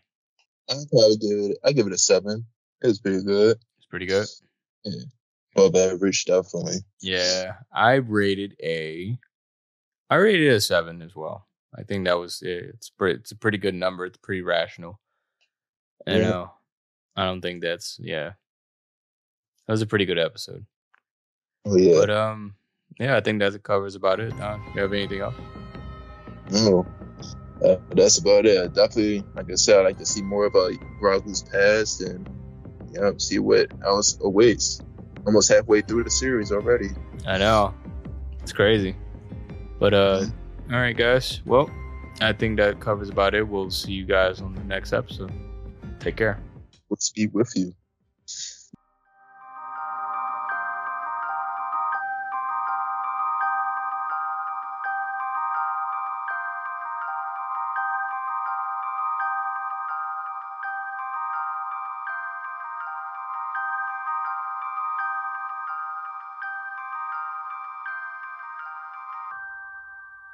I 0.68 0.74
probably 0.90 1.16
give 1.16 1.50
it. 1.50 1.58
I 1.64 1.72
give 1.72 1.86
it 1.86 1.92
a 1.92 1.98
seven. 1.98 2.44
It 2.82 2.86
was 2.88 2.98
pretty 3.00 3.22
good. 3.22 3.56
It's 3.78 3.86
pretty 3.86 4.06
good. 4.06 4.26
Above 5.56 5.74
average, 5.74 6.24
definitely. 6.26 6.76
Yeah, 7.00 7.54
I 7.72 7.94
rated 7.94 8.56
a, 8.62 9.18
I 10.08 10.14
rated 10.16 10.52
a 10.52 10.60
seven 10.60 11.02
as 11.02 11.14
well. 11.16 11.46
I 11.76 11.82
think 11.82 12.04
that 12.04 12.18
was 12.18 12.40
it's 12.42 12.90
pretty. 12.90 13.18
It's 13.20 13.32
a 13.32 13.36
pretty 13.36 13.58
good 13.58 13.74
number. 13.74 14.04
It's 14.04 14.18
pretty 14.18 14.42
rational. 14.42 15.00
I 16.06 16.16
Yeah. 16.16 16.28
know. 16.28 16.50
I 17.16 17.24
don't 17.24 17.40
think 17.40 17.62
that's 17.62 17.98
yeah. 18.00 18.32
That 19.66 19.72
was 19.74 19.82
a 19.82 19.86
pretty 19.86 20.04
good 20.06 20.18
episode. 20.18 20.64
Oh 21.64 21.76
yeah. 21.76 21.94
But 21.94 22.10
um, 22.10 22.54
yeah, 22.98 23.16
I 23.16 23.20
think 23.20 23.40
that 23.40 23.62
covers 23.62 23.94
about 23.94 24.20
it. 24.20 24.32
Uh, 24.40 24.58
you 24.74 24.80
have 24.80 24.92
anything 24.92 25.20
else? 25.20 25.34
No. 26.50 26.86
Uh, 27.64 27.76
that's 27.94 28.18
about 28.18 28.46
it. 28.46 28.72
Definitely, 28.74 29.22
like 29.34 29.50
I 29.50 29.54
said, 29.54 29.80
I 29.80 29.82
like 29.82 29.98
to 29.98 30.06
see 30.06 30.22
more 30.22 30.46
about 30.46 30.72
Grogu's 31.00 31.42
past 31.42 32.00
and 32.00 32.28
you 32.92 33.00
know, 33.00 33.16
see 33.18 33.38
what 33.38 33.70
else 33.84 34.18
awaits. 34.22 34.80
Almost 35.26 35.50
halfway 35.50 35.82
through 35.82 36.04
the 36.04 36.10
series 36.10 36.50
already. 36.52 36.88
I 37.26 37.38
know. 37.38 37.74
It's 38.42 38.52
crazy. 38.52 38.96
But 39.78 39.94
uh 39.94 40.24
all 40.70 40.76
right 40.76 40.96
guys. 40.96 41.42
Well, 41.44 41.70
I 42.20 42.32
think 42.32 42.56
that 42.58 42.80
covers 42.80 43.08
about 43.10 43.34
it. 43.34 43.46
We'll 43.48 43.70
see 43.70 43.92
you 43.92 44.04
guys 44.04 44.40
on 44.40 44.54
the 44.54 44.64
next 44.64 44.92
episode. 44.92 45.32
Take 45.98 46.16
care. 46.16 46.40
Let's 46.88 47.10
be 47.10 47.26
with 47.28 47.52
you. 47.56 47.72